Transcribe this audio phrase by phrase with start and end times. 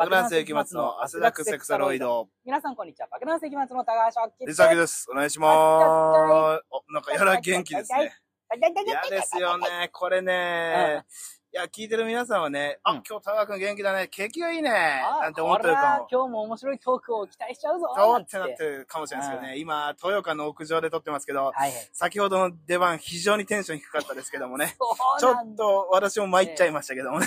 [0.00, 2.26] 爆弾世紀末の汗だくセクサロイド。
[2.46, 3.08] 皆さんこんにちは。
[3.10, 5.06] 爆弾世紀末の高橋明リサキです。
[5.12, 6.64] お願いします。
[6.70, 8.10] お、なんかやら元気ですね。
[8.86, 9.90] 嫌ですよね。
[9.92, 11.04] これね。
[11.52, 14.08] いや、聞いてる皆さんはね、あ、うん今日高くん元気だね。
[14.08, 14.70] 景気がいいね。
[14.70, 16.06] あなんて思ってるかも。
[16.10, 17.88] 今日も面白いトークを期待しちゃうぞ。
[18.18, 19.58] ってなってるかもしれないですけどね。
[19.58, 21.52] 今、豊岡の屋上で撮ってますけど。
[21.92, 24.78] 先ほどの出番非常にテンション低かったですけどもね。
[25.18, 25.54] ちょっ。
[25.56, 27.26] と私も参っちゃいましたけどもね。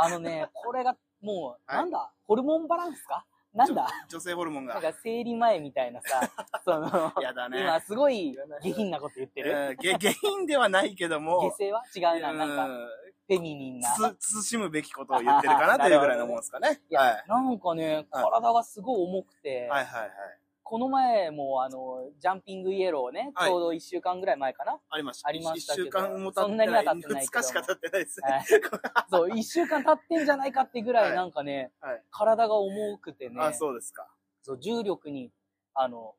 [0.00, 2.12] あのね、これがもう、はいなんだ？
[2.26, 3.24] ホルモンバランスか？
[3.54, 3.88] なんだ？
[4.08, 4.74] 女性ホルモンが。
[4.74, 6.30] なんか生理前みたいなさ、
[6.64, 7.60] その、やだね。
[7.62, 9.50] 今すごい下品なこと言ってる？
[9.50, 12.88] えーげ下品ではないけども、下世は違うな、なんか、うん
[13.28, 13.90] フェミニンな。
[14.18, 16.80] つ、慎むべきことを言ってるかなというぐらいのもんですかね。
[16.88, 17.24] いや、はい。
[17.28, 20.10] なんかね、体がすごい重くて、はいはいはい。
[20.68, 24.78] この前もあの、ジャンピングイエローね、はいちょうど1週間ぐらい前かな？
[24.90, 25.28] ありました。
[25.30, 26.44] ありましたけど一週間も経ってない。
[26.44, 28.30] そんなには経ってないけど2日しか経ってないですね。
[28.30, 28.44] はい
[29.10, 32.02] そう、1週間経ってんじゃないかってぐらはいいなんかね、はい。
[32.10, 34.06] 体が重くてね、あ、そうですか。
[34.42, 35.32] そう重力に、
[35.72, 36.14] あの、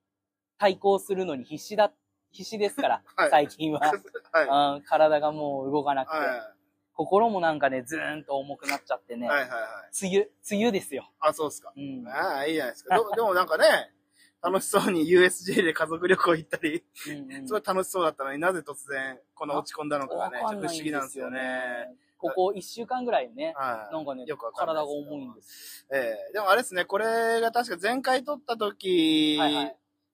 [0.58, 1.94] 対抗するのに必死だ、
[2.32, 3.82] 必死ですから、 はい最近は。
[4.34, 4.78] はい。
[4.78, 6.56] うん体がもう動かなくて、は
[6.94, 9.30] 心もなんかね、ずーんと重くなっちゃってね、い。
[9.30, 9.58] はいはいは
[9.94, 10.08] い。
[10.08, 11.08] 梅雨、梅雨ですよ。
[11.20, 11.72] あ、そうですか。
[11.78, 12.08] うん。
[12.08, 12.98] ああ、いいじゃないですか。
[12.98, 13.94] どでもなんかね、
[14.42, 21.90] 楽しそうに USJ で家族旅行行ったり、うんうんすごい楽しそうだったのになぜ突然この落ち込んだのかがね、ちょっと不思議なんですよね。。
[22.18, 23.94] ここ1週間ぐらいね、はい。
[23.94, 25.88] なんかね、よくわか体が重いんです。
[25.92, 29.70] ええでもあれですね、これが確か前回撮った時、はいはいい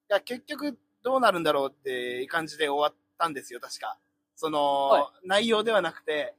[0.08, 3.98] や、結局どうなるんだろうっていう感じで終わったんですよ、確か。
[4.36, 6.36] その、は内容ではなくて、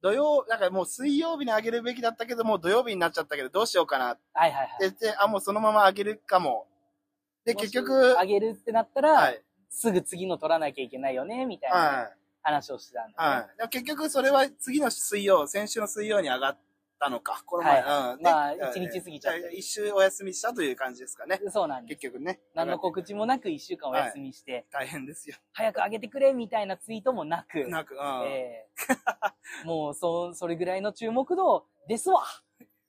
[0.00, 4.76] 土曜、なんかもう水曜日に上げるべきだったけど、もう土曜日になっちゃったけど、どうしようかなはいはいはい。
[4.80, 6.67] 言って、あ、もうそのまま上げるかも。
[7.48, 9.42] で、結局、あげるってなったら、はい。
[9.70, 12.16] すぐ次の取らなきゃいけないよね、みたいなはい。
[12.42, 13.46] 話をしてたんだよね。
[13.58, 13.68] はい。
[13.70, 16.58] 結局それは次の水曜、先週の水曜に上がっ
[16.98, 17.42] たのか。
[17.46, 17.82] この前。
[17.82, 18.22] はいうん。
[18.22, 21.40] まあで一日過ぎちゃってじあ一週お休みしたという感じですかね。
[21.50, 21.98] そうなんです。
[22.00, 22.40] 結局ね。
[22.54, 25.36] 何の告知もなく1週間お休みして、大変ですよ。
[25.52, 28.24] 早くあげてくれみたいなツイートもなく、なく、うん。
[28.26, 29.32] えー
[29.64, 32.24] もうそ、それぐらいの注目度ですわ。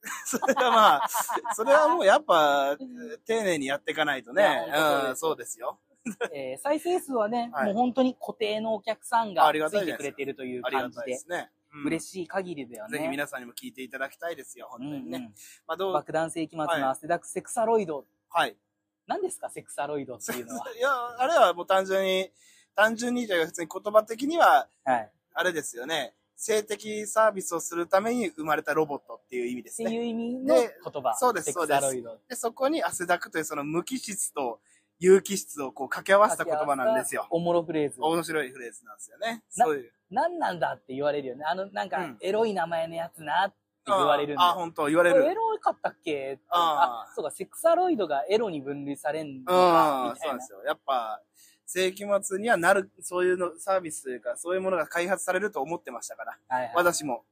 [0.25, 1.09] それはまあ、
[1.55, 2.77] それはもうやっぱ、
[3.25, 5.79] 丁寧にやっていかないとねうですうん、そうですよ。
[6.33, 11.51] えー再生数はね、はいもう本当に固定のお客さんがありがつたいじゃないですかいてくれてるというありが感じでたいで、すね。
[11.51, 12.97] うん嬉しい限りだよね。
[12.97, 15.17] ぜひ皆さんにも聞いていただきたいですよ、本当にね。
[15.19, 15.33] うんうん
[15.67, 18.05] まあどう、爆弾世紀末はいの汗だくセクサロイド。
[18.29, 18.57] はい。
[19.05, 20.65] 何ですかセクサロイドっていうのは？
[20.75, 20.89] いや、
[21.19, 22.31] あれはもう単純に、
[22.75, 25.11] 単純にというか普通に言葉的には、はい。
[25.33, 26.15] あれですよね。
[26.41, 29.87] 性的サービスをするために生まれたロボットっていう意味ですね。
[29.87, 31.13] っていう意味ので言葉。
[31.15, 32.17] そうですセクサロイド。
[32.29, 34.61] で、そこに汗だくというその無機質と
[34.99, 37.27] 有機質をこう掛け合わせた言葉なんですよ。
[37.29, 37.97] おもろフレーズ。
[37.99, 39.43] 面白いフレーズなんですよね。
[39.57, 39.91] なそういう。
[40.09, 41.43] 何なんだって言われるよね。
[41.45, 43.55] あの、なんかうん、エロい名前のやつなって
[43.87, 44.53] 言われるんだあ、よ。
[44.55, 45.35] 本当言われこれエる。
[45.35, 50.51] ロかったっけああ、そうか、セクサロイドがエロに分類されんのうか、ん、みたいうなそなんです。
[50.53, 50.63] よ。
[50.65, 51.21] やっぱ、
[51.71, 56.37] 世紀末にはなる、そういうの、サービスというか、そういうものが開発されると思ってましたから。
[56.47, 57.23] はいはい私も。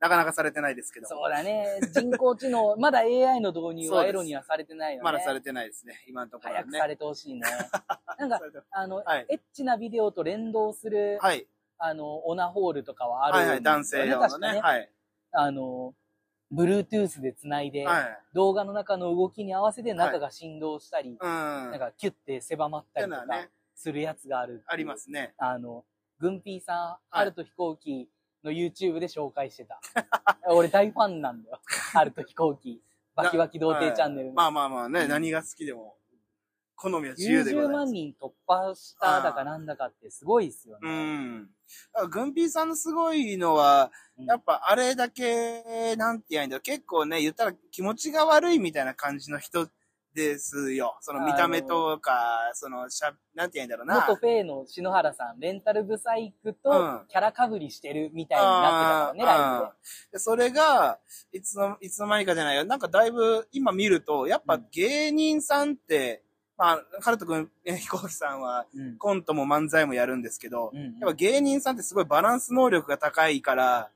[0.00, 1.06] なかなかされてないですけど。
[1.06, 1.78] そうだね。
[1.92, 5.04] 人工知能、 まだ AI の導入はエロにはされてないよね。
[5.04, 5.94] まだされてないですね。
[6.08, 6.64] 今のところはね。
[6.64, 7.42] 早くされてほしいね。
[8.18, 8.40] なんか
[8.72, 11.46] あの、はいエッチなビデオと連動する、はい。
[11.78, 13.62] あの、オナホールとかはあるんはいはい。
[13.62, 14.54] 男性用のね。
[14.54, 14.60] ね。
[14.60, 14.90] はい。
[15.30, 15.94] あの、
[16.52, 18.18] Bluetooth でつないで、はい。
[18.34, 21.16] 動画の中の動きに合わせて中が振動したり、うん。
[21.20, 24.62] なんかキュッて狭まったりとかするやつがある。
[24.66, 25.34] ありますね。
[25.38, 25.84] あの、
[26.18, 28.08] グンピーさん、はいハルト飛行機
[28.42, 29.80] の YouTube で紹介してた。
[30.48, 31.60] 俺大ファンなんだよ。
[31.92, 32.82] ハルト飛行機。
[33.14, 34.34] バキバキ童貞チャンネルの。
[34.34, 35.96] まあまあまあね、何が好きでも、
[36.76, 37.84] 好みは自由でござ90います。
[37.86, 41.16] 万人突破しただかなんだかってすごいですようね。
[41.38, 41.46] ん。
[41.92, 49.68] だからグンピーさんのすごいのは、うんやっぱあれだけ、なんて言うんだろう、結構ね、言ったら気持ちが悪いみたいな感じの人
[50.14, 50.96] ですよ。
[51.00, 54.06] その見た目とか、そのしゃ、なんて言うんだろうな。
[54.06, 60.12] 元フェイの篠原さん、レンタルブサイクとうんキャラかぶりしてるみたいになってたからね、ライブで。
[60.12, 60.98] でそれが、
[61.32, 62.64] いつの、いつの間にかじゃないよ。
[62.64, 66.22] なんかだいぶ、今見ると、やっぱ芸人さんって、
[66.56, 73.90] まあ、カルト君、え飛行機さんは、うんコントも漫才もやるんですけど、うんうんやっぱ芸人さんってすごいバランス能力が高いから、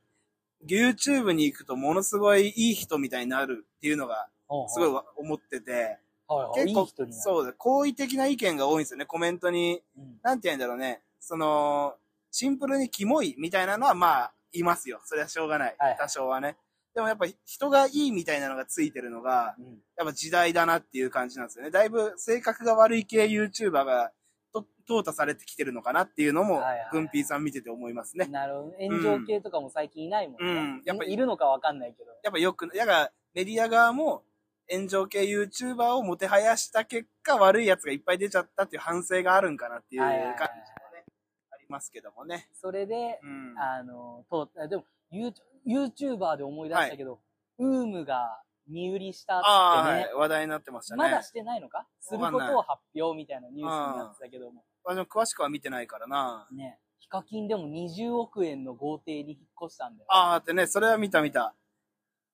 [0.67, 4.27] YouTube に行くとものすごいいい人みたいになるっていうのが、
[4.67, 5.99] すごいわ思ってて、
[6.29, 7.21] はいはい結構いい人になる。
[7.21, 9.81] そうだ、好意的な意見が多いんですよね、コメントに。
[9.97, 11.95] うんなんて言うんだろうね、その、
[12.31, 15.01] シンプルにキモいみたいなのはまあ、いますよ。
[15.03, 15.75] それはしょうがない。
[15.77, 16.57] はい多少はね。
[16.93, 19.65] でもやっぱ人がいいみたいなのがついてるのが、うん
[19.97, 21.71] やっぱ時代だなっていう感じなんですよね。
[21.71, 24.11] だいぶ性格が悪い系 YouTuber が
[24.53, 26.61] と淘汰されてきてるのかなっていうのも
[26.91, 28.25] グンピーさん見てて思いますね。
[28.27, 28.75] なるほど。
[28.79, 30.51] 炎上系とかも最近いないもんね。
[30.51, 32.11] うんやっぱいるのかわかんないけど。
[32.23, 34.23] やっぱよく、やがメディア側も、
[34.71, 41.05] 炎上系 YouTuber をもてはやした結果、悪い奴がいっぱい出ちゃったっていう反省があるんかなっていうはいはいはい感じもね、
[41.51, 42.49] ありますけどもね。
[42.53, 43.55] それで、うん。
[43.59, 45.33] あの、と、でも、ユー
[45.67, 47.19] YouTuber で思い出したけど、
[47.57, 51.03] ウームが身売りしたああ、ってね、はい、話題になってましたね。
[51.03, 51.87] まだしてないのか？
[51.99, 54.63] することを発表みたいなニュースになってたけども。
[54.83, 56.47] 私も詳しくは見てないからな。
[56.51, 56.79] ね。
[56.99, 60.07] ヒカキンでも20億円の豪邸に引っ越したんだよ。
[60.09, 61.55] ああってね、それは見た見た。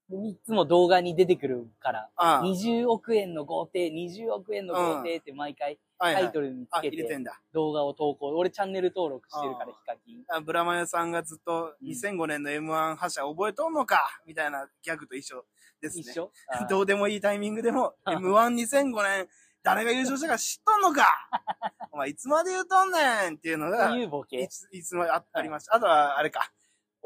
[0.07, 2.44] でいつも動画に出てくるから、ああ。
[2.44, 7.19] 20億円の豪邸、20億円の豪邸って毎回タイトルにあ、つけて。
[7.54, 8.28] 動画を投稿。
[8.36, 10.24] 俺チャンネル登録してるから、ヒカキン。
[10.30, 14.00] あブラマヨさんがずっとうん2005年の M1 覇者覚えとんのか？
[14.28, 15.44] みたいなギャグと一緒
[15.81, 16.04] ですね。
[16.04, 16.31] 一緒？
[16.69, 19.28] どうでもいいタイミングでも、あ M12005 年、
[19.63, 21.07] 誰が優勝したか知っとんのか？
[21.92, 25.75] お前いつまで言うとんねんっていうのが、いつ、いつもあありました。
[25.75, 26.52] あとは、あれか。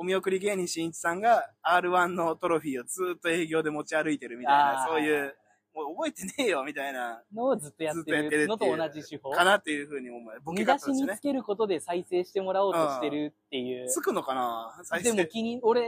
[0.01, 5.35] お見送り芸人しんいちさんが R1 のトロフィーをずっと営業で持ち歩いてるみたいな、そういう、
[5.73, 9.31] もう覚えてねえよみたいな、のをずっとやってるるのと同じ手法。
[9.31, 10.41] かなっていうふうに思う。
[10.43, 11.11] ボケ見出し方ですね。
[11.13, 13.89] につけることで再生してもらおうとしてるっていう。
[13.89, 14.79] つくのかな？
[14.83, 15.81] 再生でも気に、俺、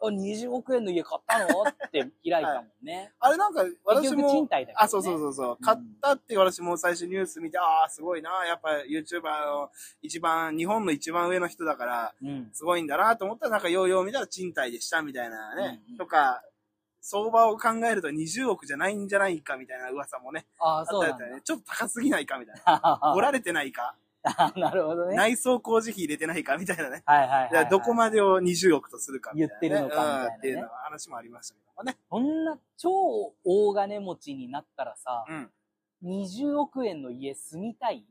[0.00, 1.62] あ20億円の家買ったの？
[1.62, 3.12] って開いたもんね。
[3.18, 4.74] あれなんか、結私局賃も、貸だね。
[4.76, 9.70] あ、そうそうそうそう、うん買ったって私も最初ニュース見て、ああ、すごいな、やっぱ YouTuber の
[10.02, 12.50] 一番、日本の一番上の人だから、うん。
[12.52, 16.42] すごいんだなと思ったら、なんかようよう見たら賃貸でしたみたいなね、うんうんとか、
[17.06, 20.86] 相場を考えると20億じゃないんじゃないかみたいな噂もね、ああ、あっ。
[20.86, 21.42] たね。
[21.44, 22.62] ちょっと高すぎないかみたいな。
[22.64, 23.94] あおられてないか
[24.56, 25.14] なるほどね。
[25.14, 27.02] 内装工事費入れてないかみたいなね。
[27.04, 29.60] はいはいはい、だからどこまでを20億とするかみたいな、ね。
[29.60, 31.98] 言ってるのかみたいなねうんっていうの話もありましたけどもね。
[32.08, 32.90] こんな超
[33.44, 35.50] 大金持ちになったらさ、うん。
[36.04, 38.06] 20億円の家住みたい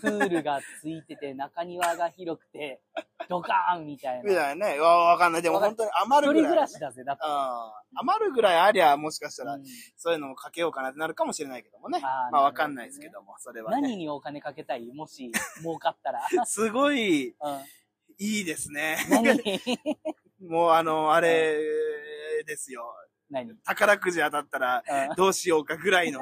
[0.00, 2.80] プールがついてて、中庭が広くて、
[3.28, 4.22] ドカーンみたいな。
[4.22, 4.78] みたいなね。
[4.80, 5.42] わわかんない。
[5.42, 7.20] でも本当に余一人るぐらい、暮らしだぜ、だって。
[7.24, 9.64] あー余るぐらいありゃ、もしかしたらう、ん
[9.96, 12.00] そういうのもかけようかなってなるかもしれないけどもね。
[12.02, 13.80] あーまあわかんないですけども、それはね。
[13.82, 14.86] 何にお金かけたい？
[14.92, 15.30] もし、
[15.60, 16.46] 儲かったら？
[16.46, 17.60] すごい、 うん、
[18.18, 18.96] いいですね。
[19.10, 19.40] 何？
[20.48, 21.58] もうあの、あれ
[22.44, 22.94] ですよ。
[23.30, 24.82] 何、うん宝くじ当たったら、
[25.16, 26.20] どうしようかぐらいの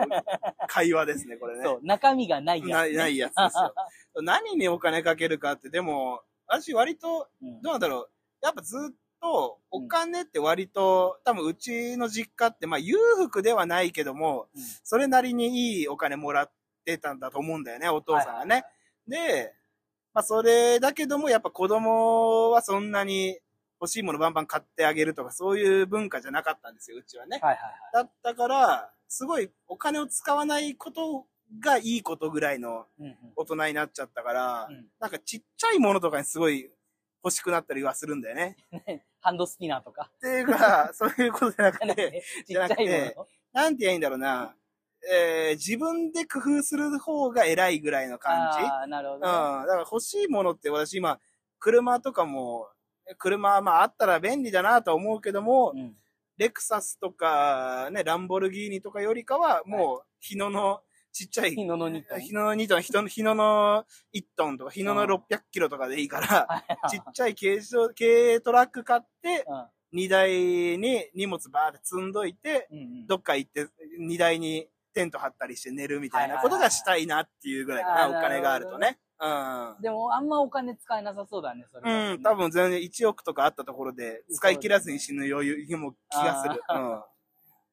[0.69, 1.65] 会話ですね、これね。
[1.65, 3.75] そう、中身がないやつ、ないないやつですよ。
[4.23, 8.11] 何にお金かけるかって、でも、私割と、うんどうなんだろう。
[8.43, 16.53] やっぱずっと、お金って割と、多分うちの実家って、まあ裕福ではないけども、うんそれなりにいいお金もらっ
[16.85, 18.65] てたんだと思うんだよね、お父さんがね。
[19.06, 19.55] で、
[20.12, 23.39] まあそれだけども、やっぱ子供はそんなに
[23.84, 27.38] 欲しいものバンバン買ってあげるとか、そういう文化じゃなかったんですよ、うちはね。
[27.42, 27.72] はいはいはい。
[27.92, 31.26] だったから、すごいお金を使わないこと
[31.60, 36.70] がいいことぐらいのうんうん大人になっちゃったから、うんなんかちっちゃいものとかにすごい
[37.22, 38.56] 欲しくなったりはするんだよね。
[38.70, 40.10] ね ハンドスピナーとか。
[40.16, 43.16] っていうか、 そういうことじゃなくて、じゃなくて。
[43.52, 44.56] なんて言えばいいんだろうな。
[45.10, 48.58] えー自分で工夫する方が偉いぐらいの感じ。
[48.66, 49.20] ああ、なるほうん。
[49.20, 51.20] だから欲しいものって私今、
[51.58, 52.69] 車とかも、
[53.19, 55.95] 車はまああったら便利だなとは思うけども、うん。
[56.37, 60.81] レクサスとか、ね、ランボルギーニとかよりかは、もう、日野の
[61.12, 62.21] ちっちゃい、日野の2トン。
[62.21, 69.47] 日野の2トン、日野の日野の1トンとか、日野の600キロとかでいいから、ちっちゃい軽乗軽トラック買って、
[69.93, 70.33] 荷台
[70.77, 72.79] に荷物バーって積んどいて、うん。
[72.79, 73.06] うんうん。
[73.06, 73.69] どっか行って、
[74.01, 78.99] 荷台にテント張ったりして寝るみたいなことがしたいなっていうぐらいかな、お金があるとね。
[79.81, 81.98] でも、あんまお金使えなさそうだね、それは。
[81.98, 82.12] うん。
[82.12, 86.62] うん、多分全然1億とかあったところで、使い切らずに死ぬ余裕にも気がする。
[86.69, 87.02] うん。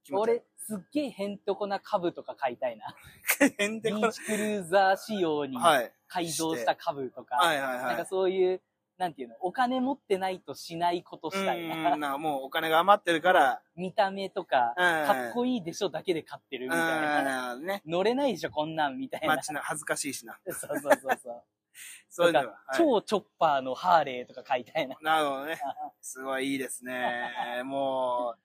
[0.04, 2.96] 気持ち悪い俺、すっげえへんとこな株とか買いたいな。
[3.58, 5.94] 変でこビーチクルーザー仕様にはい。
[6.08, 8.06] 改造した株とか、はいはいはいなんか。
[8.06, 8.62] そういう、
[9.02, 11.98] なんていうの、お金持ってないとしないことしたいうんな。
[11.98, 17.56] なもうお金が余ってるから、見た目とか、うんかっこいいでしょだけで買ってるみたいな。
[17.56, 17.82] うん、ね。
[17.88, 19.36] 乗れないでしょ、こんなんみたいな。
[19.38, 20.38] 街な、恥ずかしいしな。
[20.46, 21.44] そうそうそうそう。
[22.10, 22.34] そはい
[22.78, 24.96] 超チョッパーのハーレーとか買いたいな。
[25.02, 25.60] なるほどね。
[26.00, 27.32] すごいいいですね。
[27.66, 28.40] もう、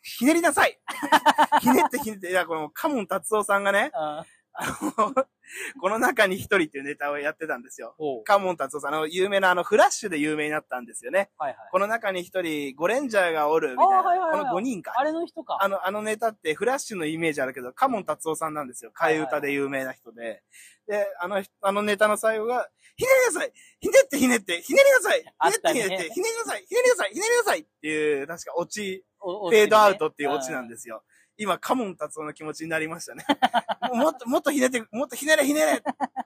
[0.00, 0.78] ひねりなさい
[1.60, 2.30] ひねってひねって。
[2.30, 3.90] いや、このカモン達夫さんがね、
[4.58, 5.14] ああの、
[5.80, 7.94] この中に一人っていうネタをやってたんですよ。
[8.24, 11.30] カモン達夫さん、あの、有名なあの、フラッシュで有名になったんですよね。
[11.38, 11.56] はいはい。
[11.70, 13.98] この中に一人、ゴレンジャーがおる、みたいな。
[13.98, 14.92] あはいはいはいこの5人か。
[14.96, 15.58] あれの人か。
[15.60, 18.92] あの、あのネタってフラッシュのイメージあるけど、カモン達夫さんなんですよ。
[18.96, 20.42] 替え歌で有名な人で。
[20.88, 31.02] で、あの人、あのネタの最後が、ひねりなさいひねってひねってひねりなさいひねあってひねってひねりなさいひねりなさいひねりなさいっていう、確かオチ、おフェードアウトっていうオチなんでですよ。
[31.38, 33.24] 今、カモン達夫の気持ちになりましたね。
[33.92, 35.82] ももっと、もっとひねって、もっとひねれひねれ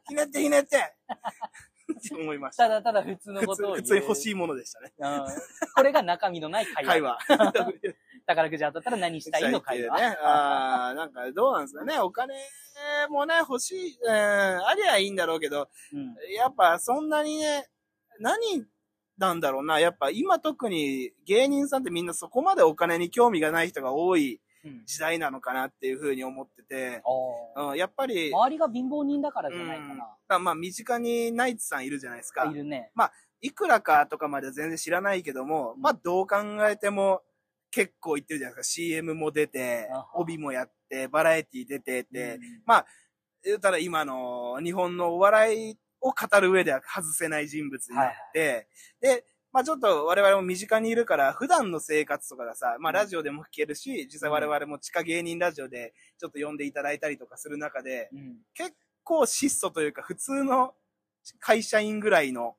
[0.08, 0.76] ひねってひねって
[1.92, 2.80] って思いましたた。
[2.80, 3.74] だただ普通のことを。
[3.74, 4.92] 普通に欲しいものでしたね。
[4.98, 5.24] うん。
[5.74, 7.18] これが中身のない会話。
[7.26, 7.64] 会話。
[8.26, 9.98] 宝くじ当たったら何したいの会話。
[9.98, 10.06] ね。
[10.22, 11.98] ああ、なんかどうなんですかね。
[11.98, 12.34] お金
[13.08, 16.14] もね、欲しい、うん、ありゃいいんだろうけど、うん。
[16.34, 17.68] やっぱそんなにね、
[18.20, 18.66] 何
[19.18, 19.80] なんだろうな。
[19.80, 24.40] やっぱ今特に芸人さんってみんなそこまでお金に興味がない人が多いうん。
[24.84, 27.02] 時代なのかなっていうふうに思ってて、
[27.56, 28.38] あうん、やっぱり、あ。
[28.38, 30.16] 周りが貧乏人だからじゃないかうんな。
[30.28, 32.54] あまあ身近にナイツさんいるじゃないですかい。
[32.54, 32.92] るね。
[33.42, 36.36] いくらかとかまでは全然知らないけども、まあどう考
[36.68, 37.22] えても
[37.70, 38.72] 結構言ってるじゃないですか。
[38.74, 42.84] CM も出てあは、帯もやって、バラエティ出てて、うん
[43.42, 48.68] 言ったら今の日本のお笑いを語る上では外せない人物になって、
[49.00, 58.36] で、まあちょっと我々も身近にいるから、普段の生活とかがさ、まあラジオでも聞けるし、実際我々も地下芸人ラジオでちょっと呼んでいただいたりとかする中で、うん。
[58.54, 60.74] 結構質素というか普通の
[61.40, 62.54] 会社員ぐらいの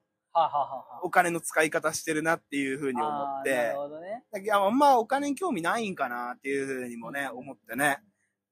[1.03, 4.23] お金の使い方してるなっていうふうに思あ、ってなる、ほどね。
[4.43, 7.99] いやあんまお金に興味ないんかなっていうふうにもね、思ってね、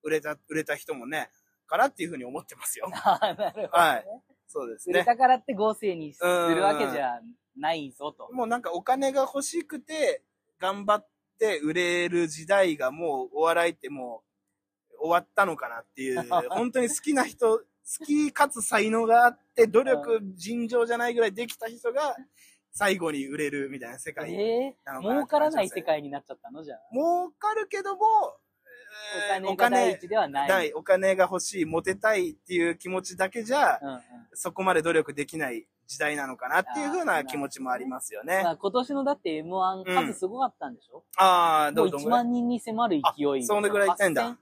[0.03, 1.29] 売れた、売れた人もね、
[1.67, 2.89] からっていうふうに思ってますよ。
[3.03, 3.69] ああ、なるほど、ね。
[3.72, 4.05] はい
[4.51, 4.93] そうですね。
[4.93, 7.22] 売れたからって合成にするわけじゃ
[7.60, 8.30] ないぞと。
[8.32, 10.24] もうなんかお金が欲しくて、
[10.60, 14.24] 頑張って売れる時代がもうお笑いっても
[14.94, 22.16] う終わったのかなっていう、 本当に好きな人、好きかつ才能があって、努力尋常じゃないぐらいできた人が
[22.72, 24.34] 最後に売れるみたいな世界。
[24.34, 26.63] ええなのかな儲からない世界になっちゃったの？
[26.63, 26.80] じゃあ。
[26.92, 28.38] 儲かるけども、
[29.46, 30.50] お金が第一ではない。
[30.50, 34.01] ない、お金が欲しい、モテたいっていう気持ちだけじゃ、うんうん。
[34.34, 38.41] そこまで努力できない時代なのかなっていうふうな気持ちもありますよね。
[38.43, 42.24] まあ、今年のだって M1 数すごかったんでしょ、ああ、もう1どうどんぐらい？
[42.24, 43.43] 万人に迫る勢い。
[43.43, 44.36] それぐらいいってんだ8000。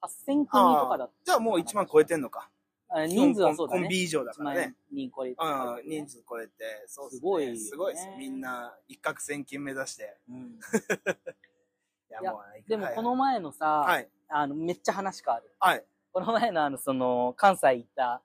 [0.00, 0.48] 8000組と
[0.88, 2.48] かだっじゃあもう1万超えてんのか。
[2.88, 2.98] た。
[2.98, 3.80] あ人数はそうだね。
[3.80, 4.74] コンビ以上だ1万からね。
[4.92, 6.52] 人超えてうん、人数超えて、
[6.86, 8.08] そうっねすごいよねすごいです。
[8.16, 10.18] みんな、一攫千金目指して。
[10.28, 10.58] うん
[12.10, 14.08] いやいやもうでもこの前のさ、はい。
[14.28, 15.50] あの、めっちゃ話変わる。
[15.58, 15.84] はい。
[16.12, 18.22] この前のあの、その、関西行った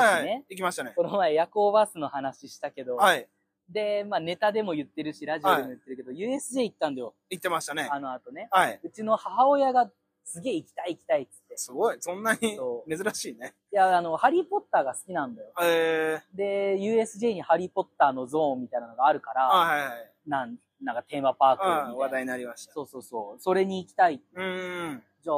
[0.00, 0.26] はい。
[0.26, 0.44] はい。
[0.50, 0.92] 行きましたね。
[0.96, 3.28] この前夜行バスの話したけど、はい。
[3.68, 7.14] で、まあネタでも言ってるし、ラジオでも言ってるけど、USJ 行ったんだよ。
[7.30, 7.88] 行ってましたね。
[7.90, 8.48] あの後ね。
[8.50, 8.80] はい。
[8.82, 9.90] うちの母親が
[10.24, 11.56] すげえ行きたい行きたいっつって。
[11.56, 11.96] すごい。
[12.00, 13.54] そんなにそ珍しいね。
[13.72, 15.52] いや、あの、ハリーポッターが好きなんだよ。
[15.62, 20.10] えで、USJ にハリーポッターのゾーンみたいなのがあるかー、ら、あはいはい。
[20.26, 22.72] なん、なんかテーマパークみたいなうん、話題になりました。
[22.72, 23.40] そうそうそう。
[23.40, 24.22] それに行きたい。
[24.34, 25.02] うーん。
[25.22, 25.36] じゃあ、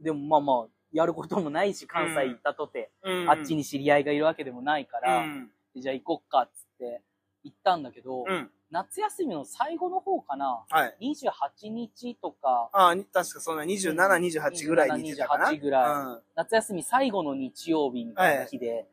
[0.00, 5.50] でもまあまあ、やることもないし、関西行ったとて、うんあっちに知り合いがいるわけでもないから、うん。
[5.76, 7.02] じゃあ行こっかっつって
[7.44, 8.50] 行ったんだけど、うん。
[8.70, 11.14] 夏休みの最後の方かな、はい。
[11.14, 16.20] 28日とか、あに確かそんな27、28ぐらいに行ってたかな？28ぐらいうん。
[16.34, 18.86] 夏休み最後の日曜日みたいな日で、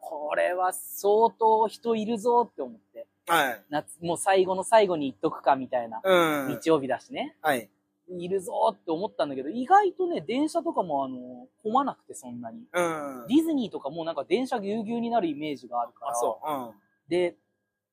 [0.00, 3.64] これは相当人いるぞって思って、はい。
[3.70, 6.48] 夏、もう最後の最後に行っとくかみたいな、うん。
[6.48, 7.70] 日曜日だしね、はい。
[8.08, 12.64] いるぞって思ったんだけど、意外とね、電車とかもあの、混まなくてそんなに。
[12.72, 13.26] うん。
[13.28, 16.12] ディズニーとかもうなんか電車ぎゅうぎゅうになるイメージがあるから。
[16.12, 16.40] あ、そ
[16.76, 17.10] う。
[17.10, 17.36] で、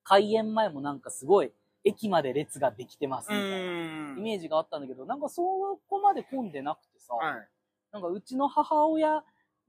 [0.03, 1.51] 開園前もなんかすごい、
[1.83, 3.37] 駅まで列ができてますうん。
[3.37, 4.19] みたいな、うん。
[4.19, 5.41] イメージがあったんだけど、なんかそ
[5.89, 7.47] こまで混んでなくてさ、はい。
[7.91, 9.23] なんかうちの母親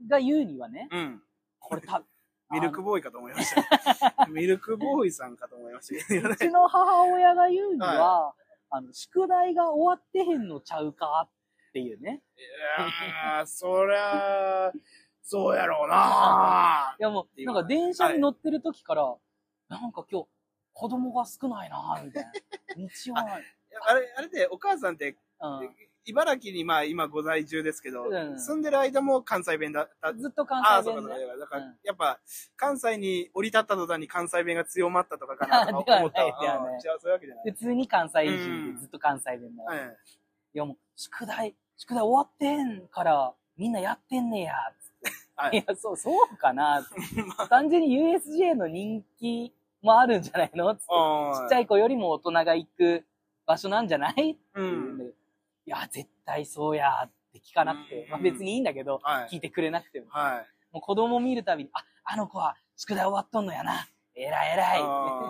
[0.09, 1.23] が言うにはね、うん。
[1.59, 2.03] これた、
[2.51, 4.27] ミルクボーイかと思いました。
[4.29, 6.21] ミルクボーイさんかと思いましたね。
[6.21, 8.35] うちの母親が言うには、
[8.71, 11.31] あの、宿題が終わってへんのちゃうかっ
[11.73, 12.23] ていうね。
[12.37, 12.41] い
[12.81, 14.73] やー、そりゃ、
[15.23, 19.17] そうやろうな いやもう、なんか電車に乗ってる時から、
[19.69, 20.29] なんか今日、
[20.73, 22.33] 子供が少ないなみたいな。
[22.77, 23.45] 日曜ない。
[23.87, 30.13] あれ、あれで、お母さんって、うん茨城にまあ今ご在住ですけど、うん住んでる間も関西弁だった。
[30.15, 31.27] ずっと関ああ、そうか、西弁で。
[31.27, 31.39] そうか。
[31.39, 32.21] だから、うんやっぱ、
[32.57, 36.27] 関西に降り立った途端に関西弁が強まったとかかな とか思ったわ。
[36.27, 37.45] ではないではないうん違う、そういうわけじゃない。
[37.51, 39.69] 普通に関西人うんでずっと関西弁だよ。
[39.71, 39.97] はい
[40.55, 45.11] いやもう、宿題、宿題終わってんから、みんなやってんねや、つって。
[45.37, 46.95] はいいや、そう、そうかな って
[47.49, 50.75] 単純に USJ の人気もあるんじゃないの？
[50.77, 50.87] つって。
[50.87, 51.63] ちっちゃい。
[51.65, 53.05] い子よりも大人が行く
[53.47, 54.31] 場所なんじゃない？
[54.31, 55.13] ってう言うん
[55.67, 58.09] いや、絶対そうやって聞かなくてう。
[58.09, 60.07] んまあ別にいいんだけど、はい聞いてくれなくても。
[60.11, 60.47] はい。
[60.73, 63.87] もう子供見るたびに、あ、あの子は宿題終わっとんのやな。
[64.17, 64.81] えらいえらい。
[64.81, 64.87] あー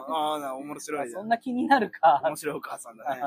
[0.08, 1.10] あー、な面白い。
[1.12, 2.20] そんな気になるか。
[2.24, 3.22] 面白いお母さんだね。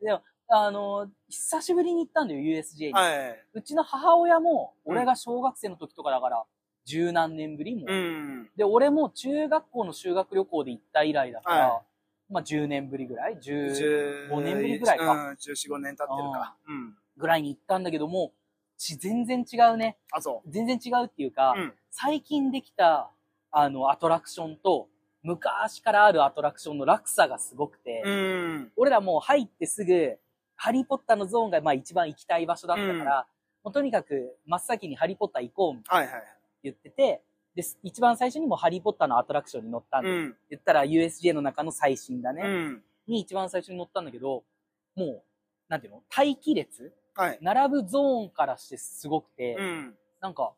[0.00, 2.92] でも、あの、久しぶりに行ったんだよ、USJ に。
[2.94, 3.44] はい。
[3.52, 6.44] うちの母親も、うん俺が小学生の時とかだから、
[6.84, 8.50] 十何年ぶりも、うん。
[8.56, 11.82] で、俺も中学校の修学旅行で行った以来だから、は
[12.30, 16.56] まあ10年ぶりぐらい ?10 15年ぶりぐらいかうん、14、5年経ってるか。
[16.66, 16.94] うん。
[17.16, 18.32] ぐらいに行ったんだけども、
[18.76, 19.98] ち全然違うね。
[20.12, 21.60] あ、そ全然違うっていうか、う。
[21.60, 21.72] うん。
[21.90, 23.10] 最近できた
[23.50, 24.88] あの、アトラクションと、
[25.22, 28.72] 昔からあるアトラクションの落差がすごくて、うん。
[28.76, 30.18] 俺らもう入ってすぐ、
[30.54, 33.26] ハリーポッターのゾーンがまあ一番行きたい場所だったから、
[33.64, 36.22] もうとにかく真っ先にハリーポッター行こうってはいはい。
[36.62, 37.22] 言ってて、
[37.58, 40.36] で、一番最初にもハリーポッターのアトラクションに乗ったんで、うん。
[40.48, 42.82] 言ったら USJ の中の最新だね、うん。
[43.08, 44.44] に一番最初に乗ったんだけど、
[44.94, 45.22] もう、
[45.68, 46.94] なんていうの待機列？
[47.16, 47.38] はい。
[47.42, 49.94] 並ぶゾーンからしてすごくて、うん。
[50.20, 50.52] なんか、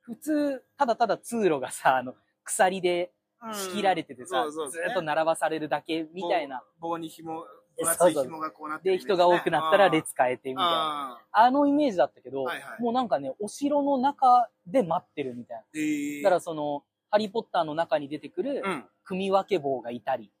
[0.00, 3.12] 普通、ただただ通路がさ、あの、鎖で
[3.52, 6.64] 仕切られててさ、そうそうずーっと並ばされるだけみたいな。
[6.80, 6.88] 棒。
[6.88, 7.44] 棒に紐、
[7.78, 11.20] え分厚い紐がこうなってるで、人が多くなったら列変えてみたいな。
[11.32, 16.20] ああのイメージだったけど、はいはいもうなんかね、お城の中で待ってるみたいー。
[16.20, 16.22] え。
[16.22, 18.84] だからその、ハリーポッターの中に出てくるうん。
[19.04, 20.32] 組分け棒がいたり。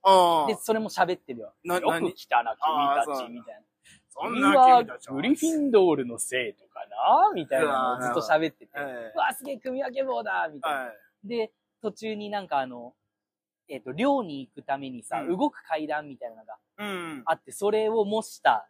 [0.48, 1.52] で、それも喋ってるよ。
[1.64, 3.60] な、よく来たな、君たち、みたいな。
[4.08, 8.70] そんなグリフィンドールの生徒かなみたいなのをずっと喋ってて。
[8.76, 10.80] えうわ、すげえ組分け棒だみたいな。
[10.82, 10.92] えは
[11.24, 11.28] い。
[11.28, 12.94] で、途中になんかあの、
[13.68, 17.22] えっ、と、寮に行くためにさ、うん動く階段みたいなのがうん。
[17.26, 18.68] あって、それを模した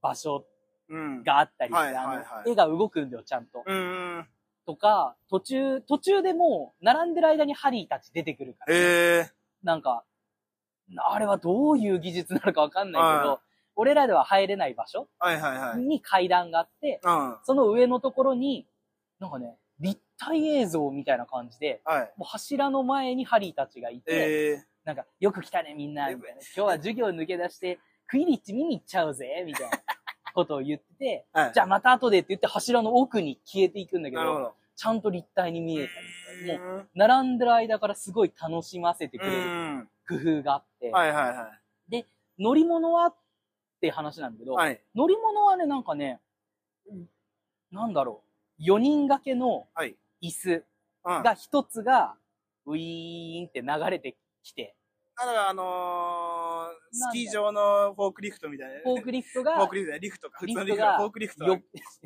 [0.00, 0.44] 場所
[0.88, 1.22] うん。
[1.22, 3.62] があったりして、はいはいはいあの絵が動くんだよ、ちゃんと。
[3.64, 4.26] うん。
[4.66, 8.78] とか、途中、途中でもう、並んでる間にハリーたち出てくるから、え
[9.28, 9.30] え
[9.62, 10.04] なんか、
[10.96, 13.40] あれはどういう技術なのかわかんないけど、は
[13.74, 15.78] 俺らでは入れない場所はいはいはい。
[15.78, 17.36] に階段があって、うん。
[17.44, 18.66] その上のところに、
[19.18, 22.12] なんかね、立体映像みたいな感じで、はい。
[22.16, 26.40] もう柱の前にハリーたちがいて、ええなんか、よく来たね、みんな、みたいな。
[26.40, 29.78] 今日は授業抜け出して、クイリッチ見に行っちゃうぜ、みたいな
[30.34, 31.52] ことを言ってて、はい。
[31.54, 34.54] じゃあまた後でって言って柱の奥に消えていくんだけど。
[34.74, 36.06] ちゃんと立体に見えたり
[36.48, 39.88] とか、もう、う並んでる間からすごい楽しませてくれるん。
[40.08, 41.52] 工夫があって、はいはいは
[42.38, 43.14] 乗り物はっ
[43.80, 44.56] て話なんだけど、い。
[44.56, 44.80] はい。
[44.96, 46.20] 乗り物はね、なんかね、
[47.70, 48.24] なんだろ
[48.58, 49.96] う、4人掛けのはい。
[50.22, 50.64] 椅子
[51.04, 51.22] うん。
[51.22, 52.14] が一つが、
[52.64, 54.76] ウィーンって流れてきて、
[55.18, 58.80] だからあのー、スキー場のフォークリフトみたいな。
[58.80, 60.38] フォークリフトが、フォークリフトねリフトか。
[60.38, 61.60] 普通のリフトがフォークリフトよ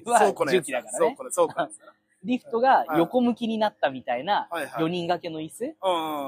[0.04, 0.98] はは 倉庫のやつ重機だからね。
[0.98, 1.94] 倉庫の、倉庫のやつだ
[2.24, 4.84] リフトが横向きになったみたいなはいはい。
[4.84, 5.76] 4人掛けの椅子。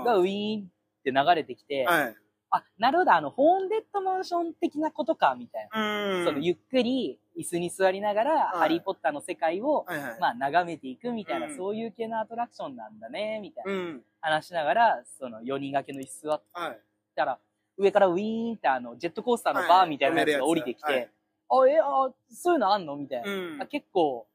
[0.04, 0.66] がウィーンっ
[1.02, 2.16] て流れてきて、はい。
[2.50, 6.18] あ、なるほど、あの、ホーンデッドマンション的なことか、みたいな。
[6.18, 6.24] うん。
[6.24, 10.20] そのゆっくり椅子に座りながら、はいハリーポッターの世界を、はいはい。
[10.20, 13.72] まあ、眺めていくみたいな、うんそういう系のアトラクションなんだね、みたいな。
[13.72, 14.02] うん。
[14.20, 16.80] 話しながら、その4人掛けの椅子座っはい。
[17.14, 17.38] たら、
[17.76, 21.10] 上からウィーンってあの、ジェットコースターのバーみたいなやつが降りてきて、
[21.50, 23.30] あ、え、あ、そういうのあんのみたいな。
[23.30, 23.66] うんあ。
[23.66, 24.26] 結構、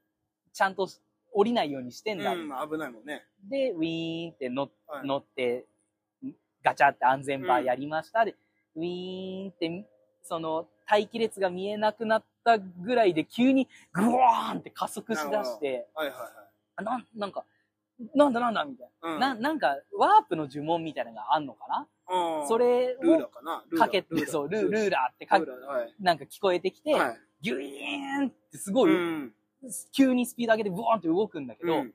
[0.54, 0.88] ちゃんと
[1.32, 2.32] 降りないようにしてんだ。
[2.34, 3.26] うん、危ないもんね。
[3.50, 4.70] で、ウィーンって乗
[5.18, 5.66] って、
[6.64, 8.24] ガチャって安全バーやりました。
[8.26, 8.36] で、
[8.76, 9.86] ウィーンって、
[10.24, 16.30] その、待機列が見えなくなったぐらいで急にグワーンって加速しだして、はいはいはい。
[16.78, 17.46] あなん、なんか、
[18.16, 19.20] なんだなんだみたいうん。
[19.20, 19.36] な。
[19.36, 21.88] な、なんか、ワープの呪文みたいなのがあんのかな？
[22.10, 25.94] うんそれをーかけて、そう、ルーラーってかルーラーはい。
[26.00, 27.20] なんか聞こえてきて、はい。
[27.42, 29.34] ギュイーンってすごい、うん。
[29.94, 31.94] 急にスピード上げてブワーンって動くんだけど、うん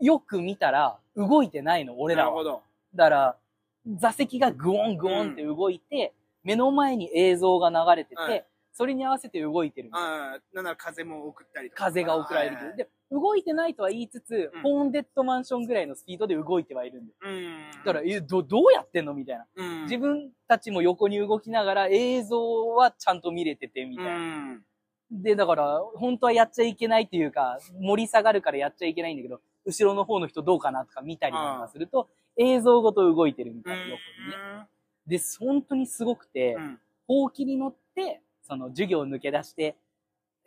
[0.00, 2.32] よく見たら動いてないの、俺らは。
[2.32, 2.62] なるほど。
[2.96, 3.36] だから、
[3.86, 6.12] 座席がグオングオンって動いて、
[6.44, 9.90] 目の前に映像が流れてて、はいそれに合わせて動いてる。
[9.92, 11.84] ああ、なんなら風も送ったりとか。
[11.84, 17.18] 風が送られるけど、はいで、動いてないとは言いつつ、うんホーンデッドマンションぐらいのスピードで動いてはいるんだよ。
[17.20, 17.70] うん。
[17.84, 19.12] だから、え、ど、どうやってんの？
[19.12, 19.46] みたいな。
[19.56, 24.14] うん、自分たちも横に動きながら映像はちゃんと見れてて、みたいな。
[24.14, 24.18] う
[24.54, 24.62] ん。
[25.10, 33.92] で、だから、本当はやっちゃいけないっていうか、盛り下がるからやっちゃいけないんだけど、後ろの方の人どうかなとか見たりなんかすると、映像ごと動いてるみたいな、横
[34.24, 34.68] にね。
[35.06, 36.80] で、本当にすごくてう、ん。
[37.06, 39.76] ほうきに乗って、その授業抜け出して、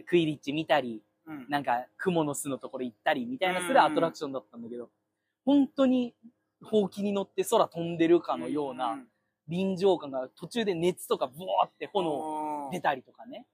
[0.05, 1.45] クイリッチ見たり、うん。
[1.49, 4.89] なんか、雲の巣のところ行ったりみたいなすうんるアトラクションだったんだけど、
[5.45, 6.13] 本当に、
[6.63, 9.07] ほうきに乗って空飛んでるかのよううなん
[9.47, 13.45] 臨場感が途中で熱とかブワーって炎炎出たりとかね。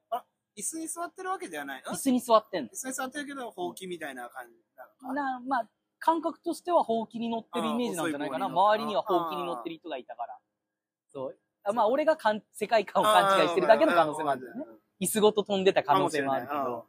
[0.58, 2.76] 椅子に座ってるわけではないの椅子に座ってんの椅。
[2.76, 5.13] 子に座ってるけど、ほうきみたいな感じなのか。
[5.13, 5.70] な、まあ、
[6.02, 8.48] 感覚としてはほうきに乗ってるイメージなんじゃないかな。
[8.48, 10.38] 周りにはほうきに乗ってる人がいたから。
[11.14, 11.38] そう。
[11.64, 14.66] あまあ、俺がかん世界観を勘違いしてるだけの可能性もあるんだよね。
[15.00, 16.86] 椅子ごと飛んでた可能性もあるけど、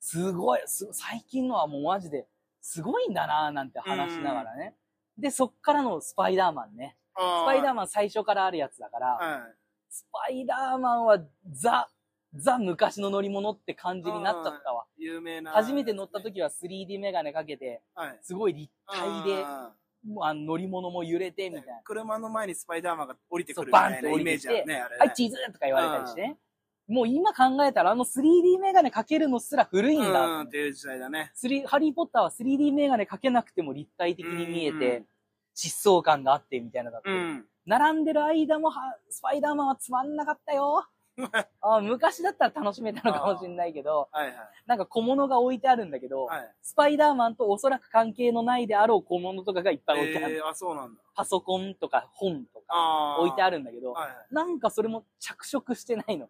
[0.00, 2.26] すごい、す最近のはもうマジで、
[2.60, 4.74] すごいんだなーなんて話しながらね。
[5.16, 6.96] で、そっからのスパイダーマンね。
[7.16, 9.40] ススパイダーママン最初からあるやつだから、はい。
[9.88, 11.18] スパイダーマンは
[11.50, 11.88] ザ、
[12.34, 14.84] ザ昔の乗り物って感じになっちゃったわ。
[14.98, 15.52] 有名な。
[15.52, 18.18] 初めて乗った時は 3D メガネかけて、はい。
[18.22, 19.72] すごい立体で、あ
[20.06, 21.80] もうあの乗り物も揺れて、みーたいな。
[21.84, 24.98] 車の前にスパイダーマンが降りてくるみたいなイメージあるね、あれね。
[24.98, 26.38] はい、チーズとか言われたりしてね。
[26.86, 30.26] もう今考えたらあの 3D メガネかけるのすら古いんだ。
[30.26, 31.30] うん、っていう時代だね。
[31.34, 35.06] スリハリーポッターは 3D メガネかけなくても立体的に見えうてん、
[35.54, 37.10] 疾走感があってみたいなのだった。
[37.10, 37.44] うん。
[37.66, 40.86] 並んでる間もは、スパイダーマンはつまんなかったよ。
[41.60, 44.36] あ昔だったら楽しめたのかもしれないけど、はいはい。
[44.66, 46.54] なんか小物が置いてあるんだけど、はい。
[46.62, 50.36] スパイダーマンとおそらく関係のないであろう小物とかがいっぱい置いてある。
[50.36, 51.00] えー、あ、そうなんだ。
[51.14, 53.18] パソコンとか本とか。
[53.18, 53.58] 置いてある。
[53.58, 54.26] るんだけど、はいはい。
[54.30, 56.28] なんかそれも着色してないの。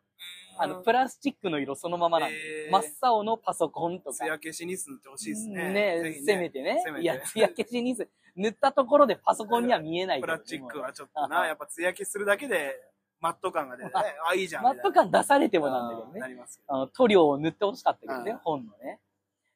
[0.59, 2.37] あの、うんプラスチックの色そのままなんで。
[2.67, 4.17] えー真っ青のパソコンとか。
[4.17, 5.73] 艶消しにすんってほしいですね。
[5.73, 6.99] ねぜひせめてねせめ。
[6.99, 12.75] ていや、艶消しにす、塗ったところでパソコンには見えないけどプラスチックはちょっとな、やっぱ艶消しするだけで、
[13.21, 13.93] マット感が出てね、
[14.31, 14.63] あ、いいじゃん。
[14.63, 16.29] マット感出されてでもなんだけどねな。
[16.29, 16.61] ります。
[16.67, 19.01] あの、塗料を塗ってほしかったけどねうん、本のね。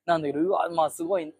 [0.04, 1.32] なんだけど、うわ、まあすごい、ん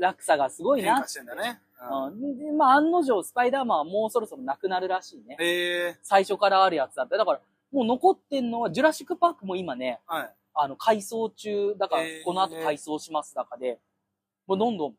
[0.00, 1.08] 落差がすごいな変化。
[1.08, 1.60] してんだね。
[1.90, 5.36] うんうんで、まあ案の定、スパイダーマンはもうそろそろなくなるらしいね。
[5.38, 7.18] ええ最初からあるやつだった。
[7.18, 10.34] だから、もう残ってんのは、ジュラシックパークも今ね、はい。
[10.54, 13.78] あの、改装中、だからこの後改装しますだかで、
[14.46, 14.94] もうどんどん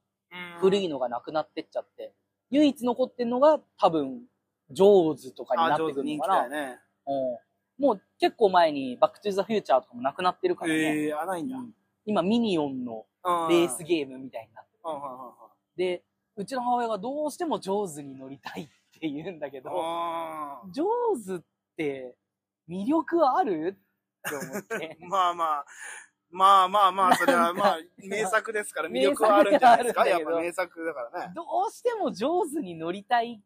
[0.60, 2.14] 古いのがなくなってっちゃって、
[2.52, 4.22] 唯一残ってんのが多分、
[4.72, 6.50] ジョーズとかになあ、ってくるのかな。
[6.50, 6.80] ね。
[7.08, 7.38] うん
[7.80, 10.80] もう結構前に、バックトゥザフューチャーとかもなくなってるからね。
[11.04, 11.58] ええあ、ないんだ。
[11.58, 11.72] うん
[12.06, 14.74] 今、ミニオンのうんレースゲームみたいになって
[15.76, 16.04] で、
[16.36, 18.68] うちの母親がどうしてもジョーズに乗りたいっ
[19.00, 21.40] て言うんだけど、あジョーズっ
[21.76, 22.16] て
[22.68, 23.78] 魅力ある？
[24.28, 25.06] って思ってー。
[25.08, 25.66] まあまあ、
[26.32, 30.08] まあまあまあ、それは まあ、名作ですから 魅力はあるんじゃないですか？
[30.08, 31.34] やっぱ名作だからね。
[31.36, 33.42] どうしてもジョーズに乗りたいうん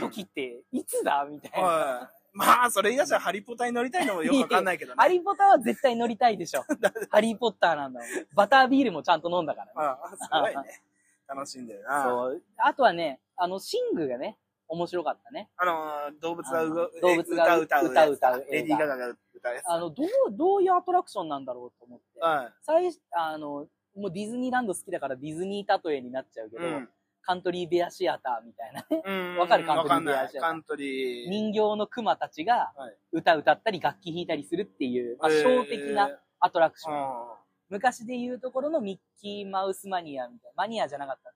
[0.00, 1.26] 時っていつだ？
[1.28, 1.66] みたいな。
[1.68, 2.16] はい。
[2.36, 4.96] まあ、それ嫌じゃハリポタに乗りたいのもよくわかんないけどね。
[4.98, 6.64] ハリーポッターは絶対乗りたいでしょ。
[7.10, 8.08] ハリーポッターなんだもん。
[8.34, 9.72] バタービールもちゃんと飲んだからね。
[9.74, 10.82] まあ、すごいね。
[11.26, 12.04] 楽しんでるな。
[12.04, 12.42] そう。
[12.58, 14.36] あとはね、あの、シングがね、
[14.68, 15.48] 面白かったね。
[15.56, 19.68] あの、動物が動物が歌う歌う歌うレディー・ガガが歌うやつ。
[19.70, 22.20] あの、どう、どういうアトラクションなんだろうと思って。
[22.20, 26.60] は最初、あの、もうディズニーランド好きだからディズニー例えになっちゃうけい。
[26.60, 26.88] ど、うん。
[27.26, 29.02] カントリーベアシアターみたいなね。
[29.04, 30.04] うんわかるカントリー。
[30.04, 31.30] ベアシアターカントリー。
[31.30, 36.08] 人形のクマたちがはい歌歌ったり楽器弾いたりするっていう、まあ、えー小的な
[36.38, 36.94] アトラクション。
[36.94, 37.36] う
[37.68, 41.32] 昔で言うところのミッキーマウスマニアみたいな、マニアじゃなかった。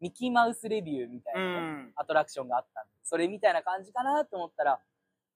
[0.00, 1.88] ミッキーマウスレビューみたいな。
[1.96, 4.80] アトラクションがあったんで、それみたいな感じかなと思ったら、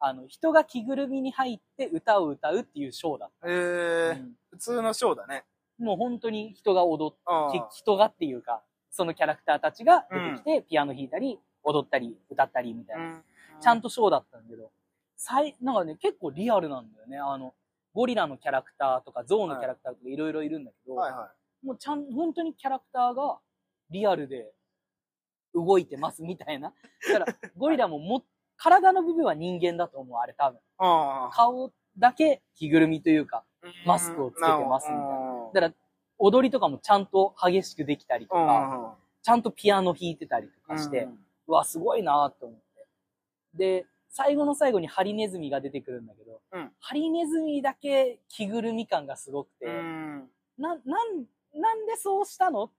[0.01, 3.51] あの、人が着ぐるみに入って歌を歌うっていうショーだっえた。
[3.51, 5.44] ーうん普通のショーだね。
[5.79, 8.62] もう本当に人が踊っ人がっていうか、
[8.99, 13.23] そのキャラクターたちが出てきて、ピアノ弾いたり、踊ったり、歌ったりみたいな。
[13.61, 13.85] ちゃんと。
[13.85, 14.73] とショーだったんだけど、
[15.17, 17.17] 最、なんかね、結構リアルなんだよね。
[17.17, 17.55] あの、
[17.95, 21.31] ゴリラのキャラクターとか、ゾウのキャラクターとかいろいろいるんだけど、はいは
[21.63, 23.39] もうちゃん、本当にキャラクターが
[23.91, 24.51] リアルで
[25.55, 26.73] 動いてますみたいな。
[27.13, 28.25] だから、ゴリラもも、
[28.57, 30.61] 体の部分は人間だと思う、あれ多分。
[31.31, 33.45] 顔だけ着ぐるみというか、
[33.87, 35.75] マスクをつけてますみたいななだから、
[36.18, 41.09] 踊りとかもちゃんと激しくできたりとか、ちゃんとピアノ弾いてたりとかして、
[41.46, 42.87] うわ、すごいなと思って。
[43.54, 50.31] で、最後の最後にハリネズミが出てくるんだけど、うんハリネズミだけ着ぐるみ感がすごくて、うん。
[50.59, 50.85] な、なん、
[51.54, 52.70] なんでそうしたのっ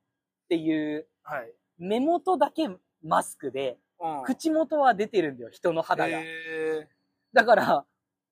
[0.49, 1.51] ていう、はい。
[1.77, 2.69] 目元だけ
[3.03, 6.19] マスクで、うん口元は出てるんだよ、人の肌が。
[6.19, 6.87] へ
[7.33, 7.85] だから、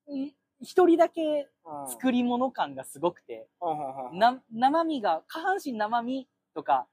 [0.10, 0.32] ん？
[0.62, 4.20] 一人だけー作り物感がすごくて、うんうんうんうん。
[4.20, 6.88] な、生身が、下半身生身とか、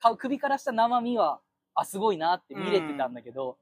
[0.00, 1.40] 顔首からした生身は、
[1.74, 3.58] あ、すごいなって見れてたんだけど、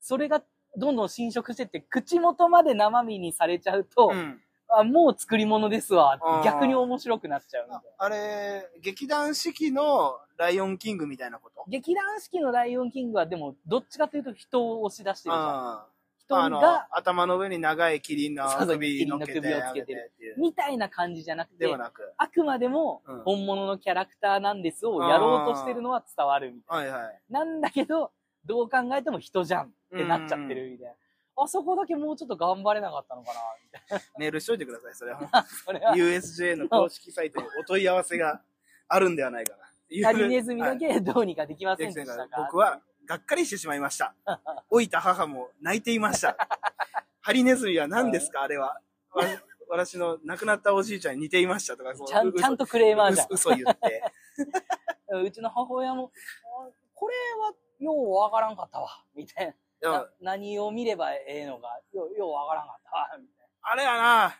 [0.00, 0.42] それが
[0.76, 4.40] どんどん侵食してって、口元まで生身にされちゃうと、うん。
[4.68, 7.68] あ、もう作り物ですわ逆に面白くなっちゃう。
[7.98, 11.64] あれ、劇団四季のライオンキングみたいなこと？
[11.68, 15.86] 劇団四季のライオンキングはでも、どっちかというと人を押し出してるじゃん。
[16.34, 21.66] あ人あのが、、頭の上に長いキリンの首の首をつけてるみたいな感じじゃなくて。
[22.16, 27.20] あくまでもうん本物のキャラクターなんですをやろうとしてるのは伝わるみたいはいはい。
[27.30, 27.44] な。
[27.44, 28.12] なんだけど、
[28.44, 30.92] どう考えても人じゃんってなっちゃってるみたいな。
[31.38, 35.20] あそこだけもうちょっと頑張れなかったのかなみたいメールしといてください、それは。
[35.72, 38.40] れは、USJ の公式サイトにお問い合わせが
[38.88, 39.66] あるんではないかな。
[40.04, 44.14] ハリネズミだはいけどうにかできませんでしたか、僕は、がっかりしてしまいました。
[44.70, 46.36] 老いた母も泣いていました。
[47.20, 48.42] ハリネズミは何ですか？
[48.42, 48.80] あれは。
[49.12, 49.24] わ
[49.68, 53.26] 私の亡くなったおじいちゃんに似ていましたとか、そうちゃん、嘘ちゃんとクレーマーじゃん。
[53.30, 54.02] 嘘嘘言って。
[55.24, 56.12] うちの母親も、
[56.44, 59.90] あこれはようわからんかったわ、みたいな。
[59.90, 64.38] な何を見ればええのか、ようわからんかったわ、みたいあれやな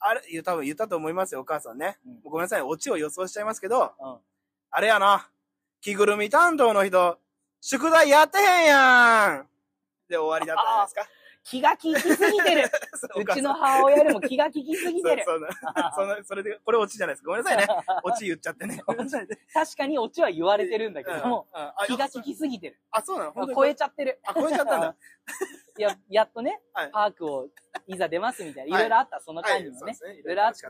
[0.00, 1.98] あれ、多分言ったと思いますよ、お母さんね。
[2.04, 3.94] うんごめんなさい、オチを予想しちゃいますけど、な。
[4.00, 4.18] うん。
[4.70, 5.30] あれやな。
[5.80, 7.18] 着ぐるみ担当の人、
[7.60, 9.46] 宿題やってへんやん
[10.08, 11.06] で終わりだったじゃないですか。
[11.42, 12.70] 気が利きすぎてる。
[13.16, 15.24] うちの母親よりも気が利きすぎてる。
[15.24, 15.50] そうそう
[15.94, 17.30] その それで、これオチじゃないですか。
[17.30, 17.66] ごめんなさいね。
[18.04, 18.82] オチ言っちゃってね。
[19.52, 21.48] 確かにオチは言われてるんだけども、
[21.86, 22.80] 気が利きすぎてる。
[22.90, 23.32] あ、そうなの？
[23.32, 23.56] 本当に？
[23.56, 24.20] 超えちゃってる。
[24.24, 24.96] あ、超えちゃったんだ。
[25.78, 27.48] いや、やっとね、はいパークを
[27.86, 29.96] いざ出ますみたいな、はいいろいろあった、そのはい、間にもね。
[30.18, 30.66] いろいろあって、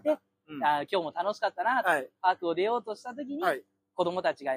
[0.48, 2.10] うんあー今日も楽しかったな、はい。
[2.20, 3.64] パークを出ようとした時に、はい。
[3.94, 4.54] 子供たちが、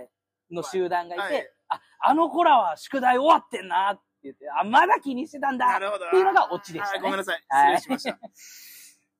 [0.52, 6.08] の集団がいて、はいあ、あの子らは宿題終わってんなって言って、あ、まだ気にしてたんだなるほど。
[6.08, 7.44] っていうのがオチでしたねはいごめんなさい。
[7.48, 8.20] はい失礼しました。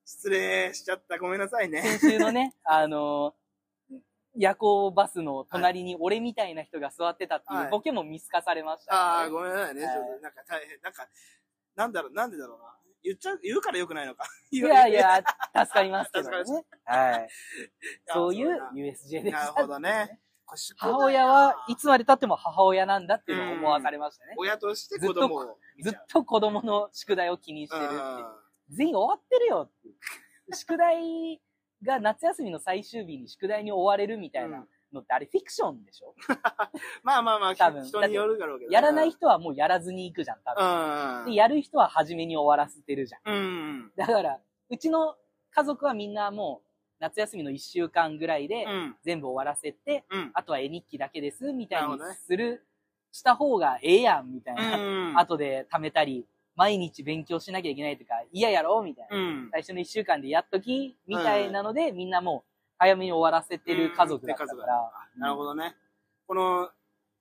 [0.04, 1.18] 失礼しちゃった。
[1.18, 1.82] ごめんなさいね。
[1.98, 3.44] 先週のね、あのー
[4.36, 9.84] 夜行バスの隣に俺みたいな人が座ってたっていはいうボケも見透かされました、ああ、ごめんなさいね。
[9.86, 10.80] はいなんか大変。
[10.82, 11.08] なんか、
[11.76, 12.76] なんだろう、なんでだろうな。
[13.04, 14.24] 言っちゃう、言うからよくないのか。
[14.50, 15.22] いいやいや、
[15.54, 16.66] 助かりますけど 助かりまね。
[16.84, 17.20] はい。
[17.22, 17.28] や
[18.14, 19.38] そういう USJ でした。
[19.38, 20.20] なるほどね。
[20.76, 24.34] 母親はいつまで経っても母親なんだっていうのを思わされましたね。
[24.36, 25.92] 親として子供を見ずっ。
[26.08, 27.94] と子供の宿題を気にしてるって
[28.70, 29.72] 全員終わってるよっ
[30.48, 30.54] て。
[30.56, 31.40] 宿題
[31.84, 36.14] が夏休みの最終日に宿題に追われるみたいなのってあれフィクションでしょ？
[37.02, 38.74] まあまあまあ、多分人によるだろうけどね。
[38.74, 41.20] やらない人はもうやらずに行くじゃん、多分。
[41.20, 41.26] うん。
[41.26, 43.32] で、やる人は初めに終わらせてるじゃん。
[43.34, 43.36] う
[43.86, 43.92] ん。
[43.96, 44.38] だから、
[44.70, 45.16] うちの
[45.50, 46.68] 家族はみんなもう
[47.04, 48.96] 夏休みの1週間ぐらいでうん。
[49.04, 50.30] 全部終わらせて、うん。
[50.32, 52.64] あとは絵日記だけです、みたいになるほどねする、
[53.12, 54.76] した方がええやん、みたいな。
[54.76, 55.18] うん。
[55.18, 59.16] 後で貯めたり、毎日勉強しなきゃいけないとか、嫌やろみたいな。
[59.16, 59.48] うん。
[59.52, 64.90] 最初の1週間でやっとき、みたいなので、みんなもう早めに終わらせてる家族だったかうん家族ら。
[65.18, 65.76] なるほどね。
[66.26, 66.70] この、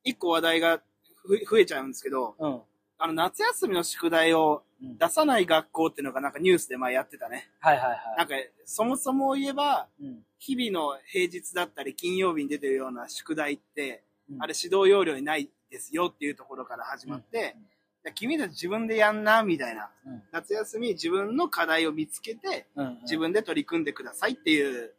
[0.05, 0.81] 一個話題が
[1.25, 2.61] ふ増えちゃうんですけど、うん。
[3.03, 7.49] あの、夏休みの宿題をうん出さない学校っていうのがなんかニュースで前やってたね。
[7.59, 8.35] はいはいはなんか、
[8.65, 10.05] そもそも言えば、い。
[10.05, 10.19] うん。
[10.39, 17.57] 日々の平日だったり金曜日に出てるような宿題って、うんあれ指導要領にないですよっていうところから始まって、
[18.05, 19.91] いや君たち自分でやんな、みたいな。
[20.05, 22.85] うん夏休み自分の課題を見つけて、うん。
[22.85, 22.99] うん。
[23.01, 24.93] 自分で取り組んでくださいっていう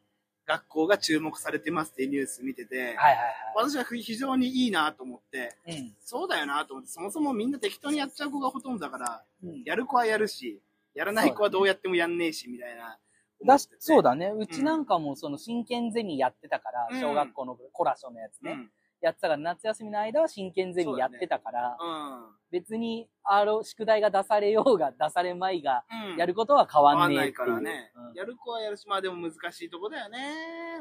[0.46, 3.16] 学校が注目されてますっていうニュース見てて、はいはい
[3.56, 5.78] 私は非常にいいなと思って、はい。
[5.78, 5.92] うん。
[6.00, 10.60] そうだよなと思って、そもそもみんな適当にやっちゃう子がほとんどだから、うんやる子はやるし、
[10.94, 12.98] やらない子はどうやってもやんねえし、みたいな。
[13.46, 14.10] だしそうだ。
[14.10, 14.32] だね。
[14.36, 18.68] うちなんかもその真剣ゼミやってたから、うん小学校のコラショのやつね。
[19.02, 19.06] うん。
[19.06, 22.26] やってたから、夏休みの間は真剣ゼミやってたから、うん。
[22.50, 26.16] 別に、あの、宿題が出されようが出されまいが、うん。
[26.16, 27.34] やることは変わんないんねえっていう。
[27.34, 30.18] からね、うんやる子はやるし、まあでも難しいとこだよね。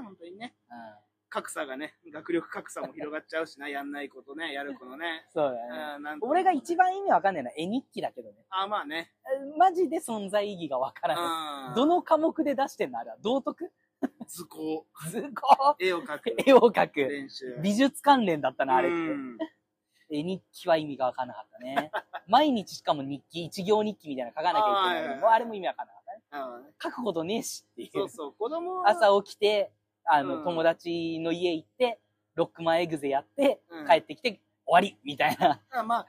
[0.04, 0.56] 本当にね。
[0.70, 5.26] うん格差がね、学力格差も広がっちゃうしな、 やんないことね、やる子のね。
[5.34, 6.18] そうだね。
[6.22, 8.46] 俺が一番意味わかんないのは絵日記だけどね。
[8.52, 9.12] あ、まあね。
[9.58, 11.70] マジで存在意義がわからない。
[11.70, 11.76] うん。
[11.76, 13.73] どの科目で出してんのあれは道徳
[14.28, 15.76] 図工、図工？
[15.80, 17.00] 絵を描く絵を描く。
[17.00, 17.58] 練習。
[17.62, 18.98] 美術関連だったな、あれって。
[18.98, 19.38] うん
[20.10, 21.92] 絵日記は意味がわからなかったね。
[22.28, 26.74] 毎日しかも日記、一行日記みたいなの書かなきゃいけないもうあれも意味わからなかったね。
[26.82, 27.90] 書くことねえしっていう。
[27.94, 29.72] そうそう、子供は朝起きて、
[30.06, 32.00] あの、うん友達の家行って、
[32.36, 35.62] ロックマンエグゼやって、うん帰ってきて、終わりみたいな。
[35.72, 36.08] あまあ、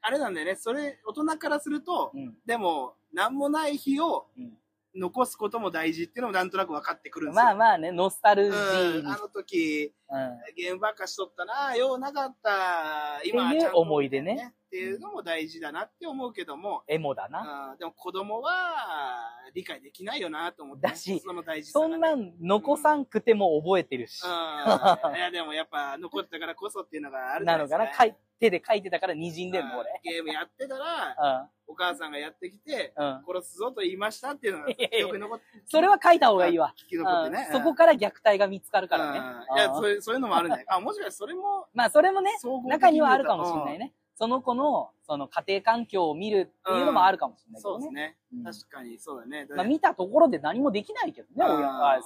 [0.00, 0.56] あれなんだよね。
[0.56, 2.38] それ、大人からすると、うん。
[2.46, 4.58] でも、なんもない日をうん
[4.94, 7.44] 残すことも大事っていうのもなんとなく分かってくるんですよ。
[7.44, 8.98] まあまあね、ノスタルジーに。
[8.98, 17.70] うん、あの時、うんゲームばっかしとったな、ようなかった、今ちゃんと思い出ねっていうのも大事だなって思うけども、エモだな。
[17.72, 18.50] うんでも子供は
[19.54, 24.22] 理解できないよなと思って、だしその大事さがねそんなん残さんくても覚えてるし。
[24.24, 25.16] うん。
[25.16, 30.00] いや、でもやっぱ残ってたからこそっていうのがあるなのか、かな書い手で書いてたから滲んでんの、うん俺。
[30.02, 32.92] ゲームやってたら、うお母さんがやってきて。
[32.96, 36.74] 殺すぞと言いましたっていうのが記憶に残って、それは書いた方がいいわ。
[36.76, 37.46] 聞き残ってね。
[37.48, 39.18] うんそこから虐待が見つかるからね。
[39.18, 40.64] うんいや、うんそういう、のもあるね。
[40.66, 42.32] あ、もしかしてそれも、まあ、それもね、
[42.66, 43.94] 中にはあるかもしれないね。
[44.14, 47.52] その子の、その家庭環境を見るっていうのもあるかもしれうん。
[47.54, 47.78] ないけどね。
[47.78, 48.16] そうですね。
[48.34, 49.46] うん確かに、そうだね。
[49.56, 51.44] まあ、見たところで何もできないけどね、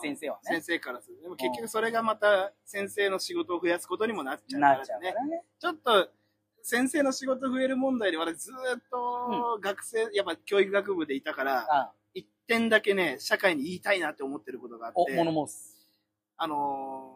[0.00, 0.62] 先生はね先。
[0.62, 1.22] 生からすると。
[1.24, 5.10] でも結局それがまた先生の仕事を増やすことにもなっちゃうかなっちゃらね。
[5.10, 5.42] うからね。
[5.58, 6.08] ちょっと、
[6.68, 15.76] 先生の仕事増える問題で私ずーっと学生、やっぱ教育学部でいたから、あ一点だけね、社会に言いたいなって思ってることがあっお、て、物申す。
[16.36, 17.12] あの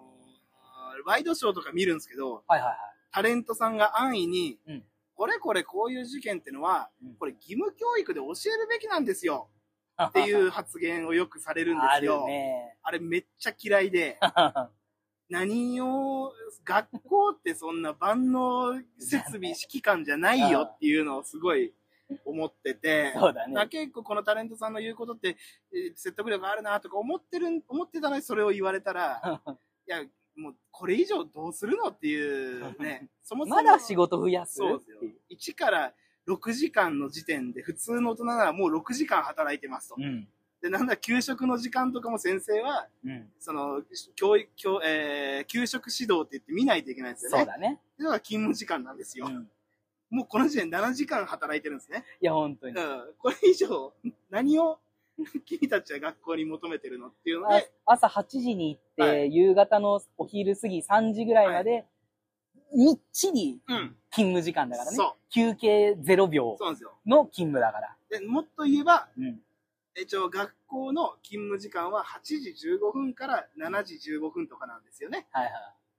[1.03, 2.77] ーワイドショーとか見るんですけど、はいはい
[3.13, 4.85] タレントさんが安易に、うん
[5.17, 9.49] これこれこういう事件ってのは、うんこれ義務教育で教えるべきなんですよ
[9.97, 10.09] はい。
[10.23, 12.25] っていう発言をよくされるんですよ。
[12.29, 12.79] ね。
[12.85, 14.17] あれめっちゃ嫌いで、
[15.31, 16.33] 何を、
[16.65, 21.73] 学校ってそんな万能設備、指揮官じゃないよっていうのをすごい
[22.25, 23.69] 思ってて、そうだね。
[23.69, 25.37] 結構このタレントさんの言うことって、
[25.73, 29.21] えー説得力あるなとか思ってる、思ってたのにそれを言われたら、
[29.87, 30.05] いや、
[30.37, 33.57] もうこれ以上どうするのっていうね、 そもそも。
[33.57, 34.57] まだ仕事増やす？
[34.57, 35.01] そうですよ。
[35.31, 35.95] 1から
[36.27, 39.97] 6時間の時点で普通の大人ならもう6時間働いてますと。
[39.99, 40.29] うん。
[40.63, 43.33] で、なんだ、給食の時間とかも先生は、うん。
[43.39, 43.83] その、
[44.15, 47.37] 教育、教えー給食指導って言って見ないといけないんですよね。
[47.39, 47.81] そうだね。
[47.97, 49.27] それが勤務時間なんですよ。
[49.27, 49.49] うん。
[50.11, 52.05] もうこの時点で7時間働いてるんですね。
[52.21, 52.75] いや、本当に。
[52.75, 53.15] うん。
[53.19, 53.95] これ以上、
[54.29, 54.79] 何を
[55.47, 61.87] 君たちは学校に求めてるのっていうのあで、朝8時に行って、は夕方のお昼過ぎ3時ぐらいまで、
[62.75, 63.97] みっちりうん。
[64.11, 64.97] 勤務時間だからね。
[64.97, 65.33] そう。
[65.33, 66.99] 休憩0秒そうなんですよ。
[67.07, 67.97] の勤務だから。
[68.11, 69.41] で、もっと言えば、うん。
[69.97, 75.27] 一応学校の勤務時間は8時15分から7時15分とかなんですよね。
[75.33, 75.53] はいはい。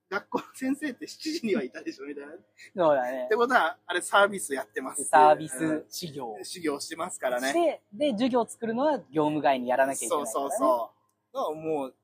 [0.10, 2.34] 学校の先生って7時にはいたでしょみたいな。
[2.34, 2.36] っ
[2.75, 3.36] そうだねて。
[3.36, 5.06] ことは、あれサービスやってます。
[5.06, 6.38] サービうんス修行。
[6.43, 7.82] 修行してますからね。
[7.93, 10.30] で、で、授業を作るのは業務外にやらなきゃいけそないね。
[10.30, 10.91] うそうそ
[11.34, 11.36] う。
[11.38, 11.95] だからもう、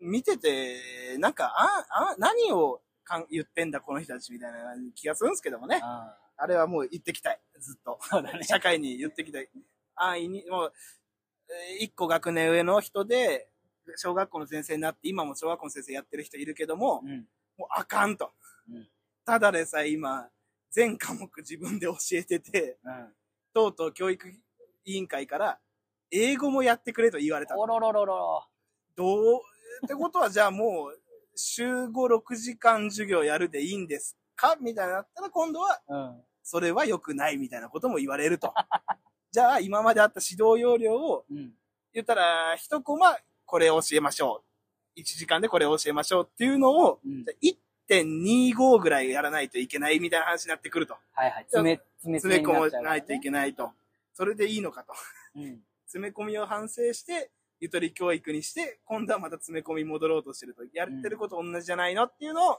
[0.00, 4.58] 見てて、なんか、あ、あ、何をかん言ってんだ、この人たちみたいな
[4.94, 5.80] 気がするんですけどもね。
[5.82, 7.98] ああれはもう言ってきたい、ずっと。
[8.02, 8.44] そうだね。
[8.44, 9.48] 社会に言ってきたい。
[10.02, 10.72] あいに、もう、
[11.50, 13.48] えー一個学年上の人で、
[13.96, 17.26] 小学校の先生になって、今も小学校の先生やってる人いるけども、うん。
[17.56, 18.32] もうあかんと。
[18.70, 18.88] うん
[19.24, 20.30] ただでさえ今、
[20.70, 23.14] 全科目自分で教えてて、うん。
[23.52, 24.28] とうとう教育
[24.84, 25.58] 委員会から、
[26.10, 28.46] 英語もやってくれと言われたとおろろろろ。
[28.96, 29.40] どう、
[29.84, 31.00] ってことはじゃあもう、
[31.34, 34.56] 週5、6時間授業やるでいいんですか？
[34.60, 36.22] みたいになったら今度は、うん。
[36.42, 38.54] それは良くないみたいなことも言われると。
[39.38, 41.52] じゃあ今まであった指導要領をうん。
[41.94, 44.42] 言ったら、一コマこれを教えましょ
[44.96, 45.00] う。
[45.00, 47.24] 1時間でこれを教えましょうっていうのを、うん。
[47.88, 50.96] 1.25ぐらいやらないといけないみたいな話になってくると。
[51.12, 51.44] はいはい。
[51.44, 51.80] 詰め、
[52.18, 53.70] 詰め、込まないといけないと。
[54.12, 54.92] それでいいのかと。
[55.36, 55.62] うん。
[55.86, 60.64] 詰め込みを反省して、ゆとり教育にして、今度はまた詰め込み戻ろうとしてると。
[60.72, 62.58] やってること同じじゃないのっていうのを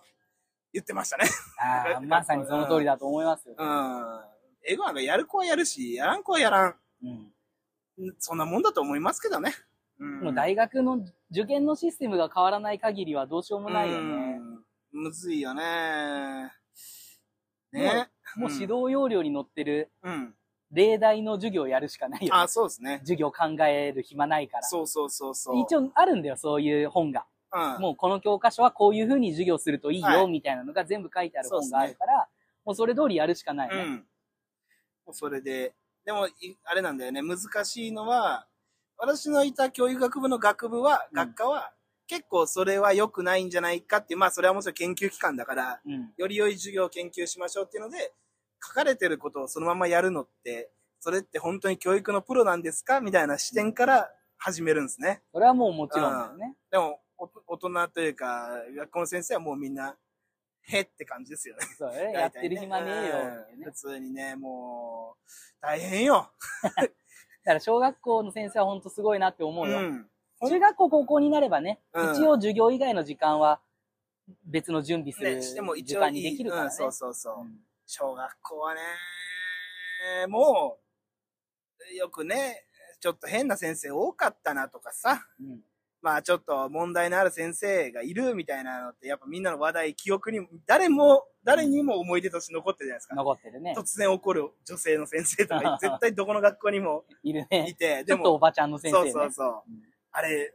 [0.72, 1.26] 言ってましたね。
[1.60, 3.56] ああ、まさにその通りだと思いますよ。
[3.58, 3.66] うん。
[3.66, 4.39] 英
[4.76, 6.76] 語なんかやる子はやるし、やらん子はやらん。
[7.04, 8.16] うん。
[8.20, 9.54] そんなもんだと思いますけどね。
[10.00, 10.20] うん。
[10.22, 14.40] もう大学の受験のシステムが変わらない限りはどうしようもないよね。
[14.42, 14.60] うん
[14.92, 16.52] むずいよね。
[17.72, 18.10] ね。
[18.36, 20.34] もう指導要領に載ってるうん。
[20.72, 22.48] 例題の授業をやるしかないよねあ、。
[22.48, 23.00] そうですね。
[23.00, 24.64] 授業考える暇ないから。
[24.64, 25.60] そうそうそうそう。
[25.60, 27.26] 一応あるんだよ、そういう本が。
[27.52, 27.82] うん。
[27.82, 32.28] もうこの教科書はこういう風に授業するといいよ、はいみたいなのが全部書いてある本があるから、
[32.66, 33.76] もうそれ通りやるしかないね。
[33.76, 34.06] うん。
[35.14, 35.74] それで、
[36.06, 38.48] でも、いあれなんだよね、難しいのは、
[38.98, 41.74] 私のいた教育学部の学部は、うん学科は、
[42.08, 46.12] 結構それは良くないんじゃないかっていう、まあそれはもちろん研究機関だから、うん。
[46.18, 48.14] より良い授業を研究しましょうっていうので、
[48.62, 55.22] 書かれてることをそのままやるのって、それって本当に教育のプロなんですかみたいな視点から始めるんですね。
[55.32, 56.56] それはもうもちろんだよね。
[56.72, 59.96] でも、お大人というか、学校の先生はもうみんな、
[60.70, 61.66] へって感じですよね。
[61.78, 62.14] そうね。
[62.14, 63.66] やってる暇ねえよ。
[63.66, 65.30] 普通にね、もう、
[65.62, 66.32] 大変よ。
[66.72, 69.82] だから小学校の先生は本当すごいなって思うよ。
[69.82, 70.10] ん。
[70.42, 73.62] 中学校、高校になればね、うん一応授業以外の時間は
[74.46, 75.42] 別の準備する
[75.84, 76.66] 時間にできるからね。
[76.68, 77.42] うん、そうそうそう。
[77.42, 78.82] うん小学校はね、
[80.28, 80.78] も
[81.92, 82.68] う、よくね、
[83.00, 85.62] ちょっと変な先生多かったなとかさ、うん
[86.02, 93.16] まあちょっと問題のある先生がいるみたいなのって、やっぱみんなの話題、記憶に、誰も、誰にも思い出として残ってるじゃないですか。
[93.16, 93.74] 残ってるね。
[93.78, 97.76] 突然起こる女性の先生とか、 絶対どこの学校にもいるいね。
[97.78, 99.12] て、ち でも、ょっとおばちゃんの先生ね。
[99.12, 99.64] そうそうそう。
[99.68, 100.54] うんあれ、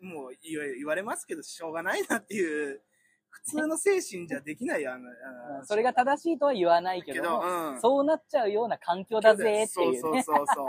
[0.00, 2.82] もう言わ言われますけど、しょうがないなっていう、
[3.28, 5.08] 普通の精神じゃできないよ、あの、
[5.54, 7.80] あのそれが正しいとは言わないけけども、ど、うん。
[7.80, 10.00] そうなっちゃうような環境だぜってそういうね。
[10.00, 10.66] そうそうそう。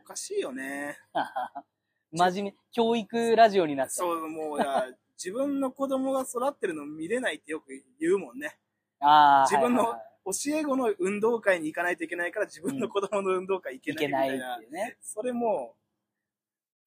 [0.00, 0.98] おかしいよね。
[2.16, 4.08] 真面目、教育ラジオになっちゃう。
[4.08, 4.58] そう、もう、
[5.16, 8.58] 自分の子供が育ってるの見れないってよく言うもんね。
[9.00, 14.62] ああ、自分のはいはいはい教え子の運動会に行かないといけないから自分の子供の運動会行けいないけないってみたいな。
[14.62, 14.96] いうね。
[15.00, 15.76] それも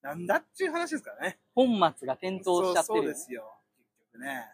[0.04, 1.40] う、なんだっていう話ですからね。
[1.56, 3.06] 本末が転倒しちゃってそうそう。
[3.06, 3.56] ですよ。
[3.78, 4.46] 結局ね。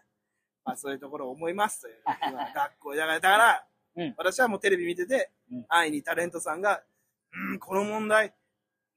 [0.64, 1.96] まあそういうところを思いますという。
[2.28, 2.94] 今学校。
[2.94, 6.82] だから、だから、うん私はもうテレビ見てて、うん安易にタレントさんが、
[7.32, 8.34] うん、この問題、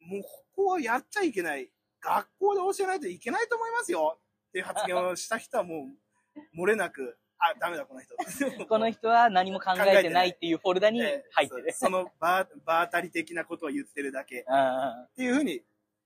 [0.01, 0.21] もう
[0.59, 1.69] ここはやっちゃいけない。
[2.01, 4.19] 学校で教えないといけないと思いますよ。
[4.49, 5.87] っていう発言をした人はも
[6.35, 8.13] う、漏れなく、あ、ダメだこの人。
[8.67, 11.71] この人は何も考えてないっていうフォルダにえ入ってる。
[11.71, 14.41] そその場、場当たり的なことを言ってるだけ。
[14.41, 15.63] っていうふうに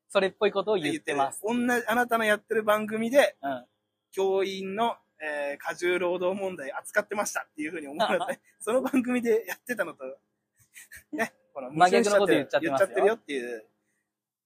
[0.08, 1.42] それっぽいことを言ってます。
[1.42, 3.66] 同じ、あなたのやってる番組で、うん。
[4.12, 10.04] 教員の、えー過重労働問題扱ってましたっていうふうに思うので、 その番組でやってたのと、
[11.12, 13.66] ね、この真逆のこと言っちゃってるよっていう。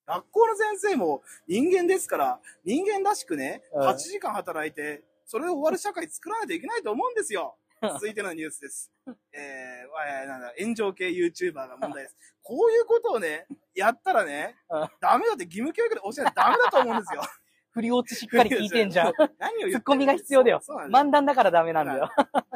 [0.07, 7.57] 学校の先生も人間ですから、人間らしくね、うん8時間働いて、それで終わる社会作らないといけないと思うんですよ。
[7.83, 8.91] 続いてのニュースです。
[9.33, 12.15] えー、わなんだ、炎上系 YouTuber が問題です。
[12.41, 13.45] こういうことをね、
[13.75, 17.21] やったらねうん、ダメだって義務教育で教えないとダメだと思うんですよ。
[17.71, 19.13] 振り落ちしっかり聞いてんじゃん。
[19.37, 22.09] 何を言ってツッコミが必要だよ漫談だからダメなんだよ。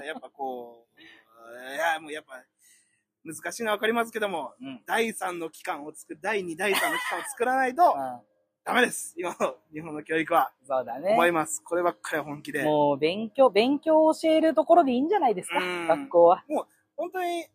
[0.03, 1.01] やっぱこう、
[1.75, 2.43] いや、もうやっぱ、
[3.23, 4.81] 難しいのはわかりますけども、うん。
[4.85, 7.95] 第3の機関を作る、第2、第3の機関を作らないと、
[8.63, 9.13] ダメです。
[9.17, 10.51] 今の日本の教育は。
[10.67, 11.13] そうだね。
[11.13, 11.61] 思います。
[11.63, 12.63] こればっかりは本気で。
[12.63, 16.43] もう勉強、勉強を教えるところでいいんじゃないですか、うん学校は。
[16.95, 17.45] 本当に、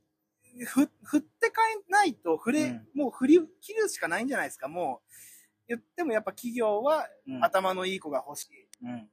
[0.67, 4.69] ふ、振ってかえないと、振れ、うんもう振り切るしかないんじゃないですか？
[4.69, 5.13] もう、
[5.69, 8.69] 言ってもやっぱ企業はうん頭のいい子が欲しい。
[8.83, 9.09] うん。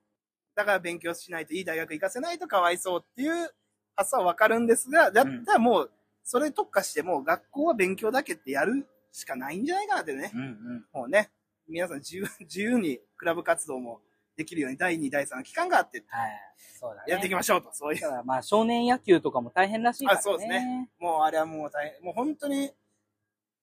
[0.55, 3.53] だから勉強しないといい大学行かせないとかわいそうっていう
[3.95, 5.91] 発想はわかるんですが、だったらもう、
[6.23, 10.31] それ特化してもう学校は勉強だけってやるしかないんじゃないかなってね。
[10.33, 10.85] うんうん。
[10.93, 11.31] もうね、
[11.67, 14.01] 皆さん自由 自由にクラブ活動も
[14.35, 16.31] できるように第2、第3の期間があって、はい。
[16.79, 17.11] そうだね。
[17.11, 17.69] やっていきましょうと。
[17.73, 20.19] そういうまあ少年野球とかも大変らしいからね。
[20.19, 20.89] あそうですね。
[20.97, 22.73] もうあれはもう大変、もう本当に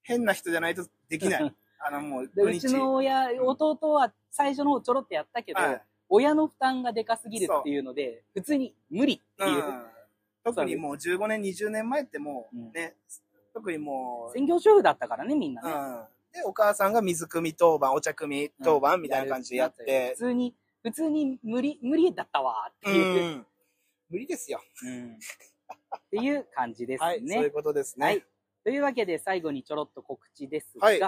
[0.03, 1.55] 変な人じゃないとできない。
[1.83, 5.83] あのもう、でうちの親、弟は最初の方ちょろってやったけど、はい
[6.13, 9.65] 親の負担がでかすぎるっていうので、普通に無理っていう。
[9.65, 10.00] うん
[10.45, 12.97] 特にもう15年、20年前ってもうんうね、
[13.53, 15.71] 特にもう、専業主婦だったからね、みんなね。
[15.71, 16.05] うん。
[16.33, 23.37] で、お母さんが水汲み当番、お茶汲み当番みたいな感じでやって普、通に、普通に無理、無理だったわってういう。
[23.37, 23.47] ん。
[24.09, 24.61] 無理ですよ。
[24.85, 25.19] うん
[25.97, 27.51] っていう感じですはい、そういねう。
[27.53, 28.07] ことですね。
[28.07, 28.25] はい。
[28.65, 31.01] というわけで最後にちょろっと告知ですが、はい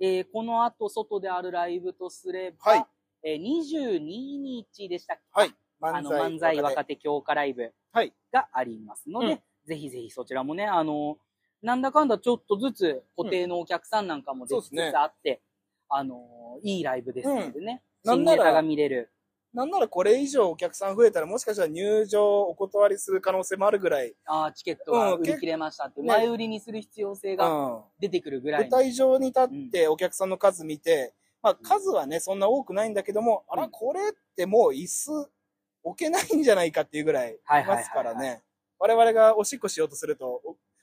[0.00, 2.86] えーこの後外であるライブとすれば、はい
[3.22, 5.22] えー22日でしたっけ？
[5.32, 5.54] はい。
[5.80, 8.12] あの漫才若手強化ライブはい。
[8.32, 9.40] がありますので、うん。
[9.66, 11.18] ぜひぜひそちらもね、あの、
[11.62, 15.40] なんだかんだちょっとずつ固定のお客さんなんかもできつつあって、
[15.88, 18.14] あの、いいライブですのでね、うん。
[18.14, 19.10] 新ネタが見れる。
[19.54, 26.06] なんならこれ以上お客さん増えたら、もしかしたら入場お断りする可能性もあるぐらい、あーチケットがうん売り切れましたって、ね。
[26.06, 27.82] 前売りにする必要性がうん。
[27.98, 28.60] 出てくるぐらい。
[28.62, 28.76] 舞の。
[28.76, 33.70] 台上に立ってお客さんの数見て、まあ数はね、そんな多くないんだけども、あら、うん。
[33.70, 35.30] これってもう椅子
[35.88, 37.36] 置けないんじゃないかっていうぐらいい
[37.66, 38.42] ますからね。
[38.78, 40.42] 我々がおしっこしようとすると、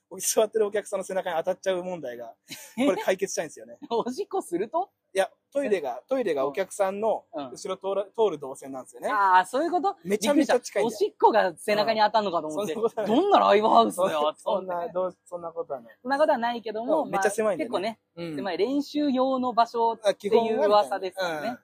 [0.10, 2.34] お座ってるお客さんの背中に当たっちゃう問題が、
[2.76, 3.78] これ解決したいんですよね。
[3.90, 7.50] おしっこすると、いや、トイレが、トイレがお客さんのうん。
[7.52, 9.10] 後ろ通る通る動線なんですよね。
[9.10, 9.96] ああ、そういうこと？
[10.04, 10.90] めちゃめちゃ近いんお。
[10.90, 14.88] しっこが背中に当たるのかと思って、どんなライブハウスそだよ、 そんな。
[14.90, 15.98] どう、そんなことはない。
[16.02, 17.10] そんなことはないけども、うん。
[17.10, 18.36] めっちゃ狭い結構ね、うん。
[18.36, 21.58] 狭い練習用の場所っていう噂ですよね。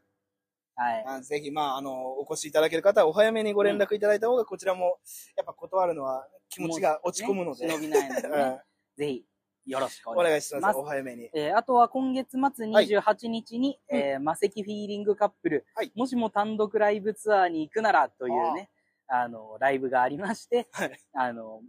[0.81, 1.19] うんはい。
[1.19, 4.99] あぜひ、まあ、あの、お越しいただける方はお早めにご連絡いただいた方が、こちらも、
[5.37, 7.67] やっぱ断るのは気持ちが落ち込むので。
[7.67, 8.59] ね忍びないのでねうん
[8.97, 9.25] ぜひ、
[9.65, 10.77] よろしくおお願願いします。
[10.77, 11.29] お早めに。
[11.33, 18.69] えーあとは今月末はい28日に、えー魔石フィーリングカップル、はいもしも単独ライブツアーに行くならというね、
[19.07, 20.99] あの、ライブがありまして、はい。
[21.13, 21.61] あの、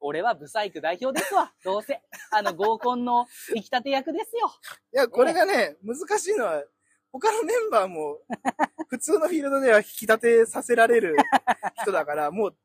[0.00, 2.00] 俺はブサイク代表ですわ、どうせ。
[2.30, 4.50] あの、合コンの引き立て役ですよ。
[4.92, 6.62] いや、これがね、難しいのは、
[7.12, 8.18] 他のメンバーも、
[8.88, 11.16] 普通のフィールドでは引き立てさせられる
[11.82, 12.56] 人だから、もう、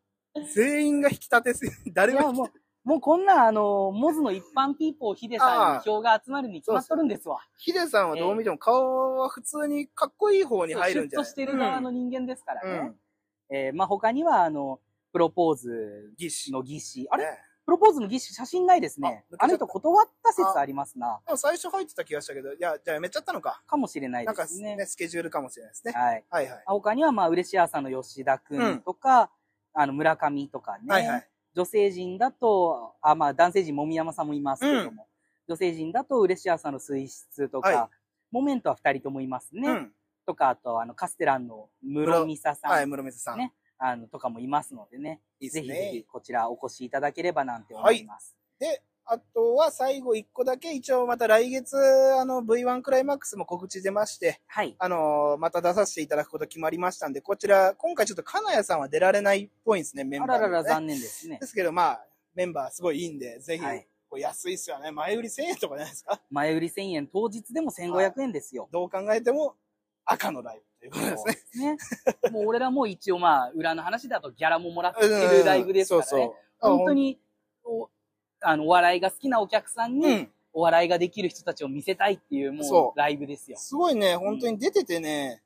[0.54, 2.48] 全員が引き立てす、誰いや、もう、
[2.84, 7.40] もうこんな、あの、モズの一般ピーポーヒデさんに票が集まるに決まっとるんですわ。
[7.58, 11.26] ヒデさんはどう見ても顔は普通にかっこいい方に入るんじゃない？
[11.26, 12.70] シュッとしてる側の人間ですからね。
[13.50, 13.56] うん。
[13.56, 14.82] えーまあ、他には、あの、
[15.14, 16.52] プロポーズ技師。
[16.52, 17.08] の儀式。
[17.10, 17.24] あれ？
[17.26, 19.24] ねプロポーズの儀式写真ないですね。
[19.40, 21.22] ああの人断った説ありますな。
[21.36, 23.64] 最初入ってた気がしたけど、いや、じゃあやめちゃったのか。
[23.66, 24.76] かもしれないなんかですね。
[24.76, 25.94] ね、スケジュールかもしれないですね。
[25.94, 26.26] はい。
[26.30, 26.64] はいはい。
[26.66, 29.32] 他には、まあ、嬉し朝の吉田くんとか、
[29.74, 30.84] あの、村上とかね。
[30.88, 31.30] はいはい。
[31.56, 35.08] 女性陣だと、あ、まあ、男性陣、もみ山さんもいますけども、
[35.48, 37.90] 女性陣だと、嬉し朝の水質とか、は
[38.32, 39.70] モメントは二人ともいますね。
[39.70, 39.94] うん。
[40.26, 43.38] とか、あと、あの、カステランの室美沙さん、はい、室水さん。
[43.38, 43.54] ね
[43.86, 45.20] あの、とかもいますのでね。
[45.42, 46.04] いいですぜひぜひね。
[46.12, 48.36] こちらお越しいただければなんて思います。
[48.58, 51.76] で、あとは最後一個だけ、一応また来月、
[52.18, 54.74] あの、V1 クライマックスも告知出まして、はい。
[54.80, 60.48] あのまた出させていただくこと決まりましたんで、こちら、今回ちょっと金谷さんは出られないっぽいんですね、メンあバーに、ね。
[60.48, 61.46] ららら、残念ですねで。
[61.48, 62.06] すけど、まあ、
[62.36, 64.92] メンバーすごいいいんで、ぜひ、はい安いっすよね。
[64.92, 66.22] 前売り1000円とかじゃないですか？
[66.30, 68.70] 前売り1000円、当日でも1500円ですよ。
[68.72, 69.56] どう考えても
[70.06, 71.78] 赤のライブということですね。
[72.24, 72.32] ね。
[72.32, 76.08] もう俺らも一応まあ、裏の話だとギャラももらってるライブですからね。
[76.08, 76.34] そうそう。
[76.60, 77.20] 本当に、
[77.64, 77.90] お
[78.42, 80.30] あの、お笑いが好きなお客さんに、うん。
[80.56, 83.58] お笑いができる人たちを見せたいっていう、もそうう、ライブですよ。
[83.58, 85.42] すごいね、本当に出ててね、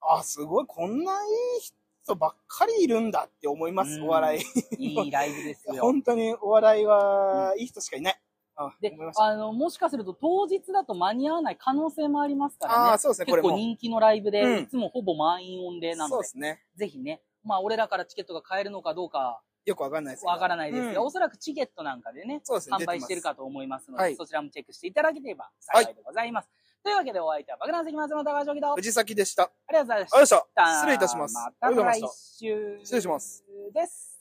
[0.00, 1.26] あ、すごい、こんない
[1.58, 1.60] い
[2.04, 4.40] 人ばっかりいるんだって思います、うんお笑い。
[4.78, 5.74] いいライブですよ。
[5.82, 8.20] 本当にお笑いはいい人しかいない。
[8.66, 12.98] あであの、もしかすると当日だと間に合わない可能性もありますからねああ、。
[12.98, 13.48] そうですね、これも。
[13.48, 16.62] 結構人気のライブで、うんいつもほぼ満員御礼なのでそうで、すね。
[16.76, 20.26] ぜひね、まあ俺らからチケットが買えるのかどうかよくわかんないです。
[20.26, 22.76] わからないですが、うんおそらくチケットなんかでね、そうですね。
[22.76, 23.38] 販売してるかと。
[23.38, 26.50] と思いますので、はいそちらもチェックしていただければ幸いでございます。
[26.82, 29.44] というわけでお相手は爆弾石松の高橋と、藤崎でした。
[29.44, 30.46] ありがとうございました。
[30.54, 30.66] た。
[30.74, 31.34] 失礼いたします。
[31.34, 32.00] また来。
[32.38, 34.11] 週失礼しますです。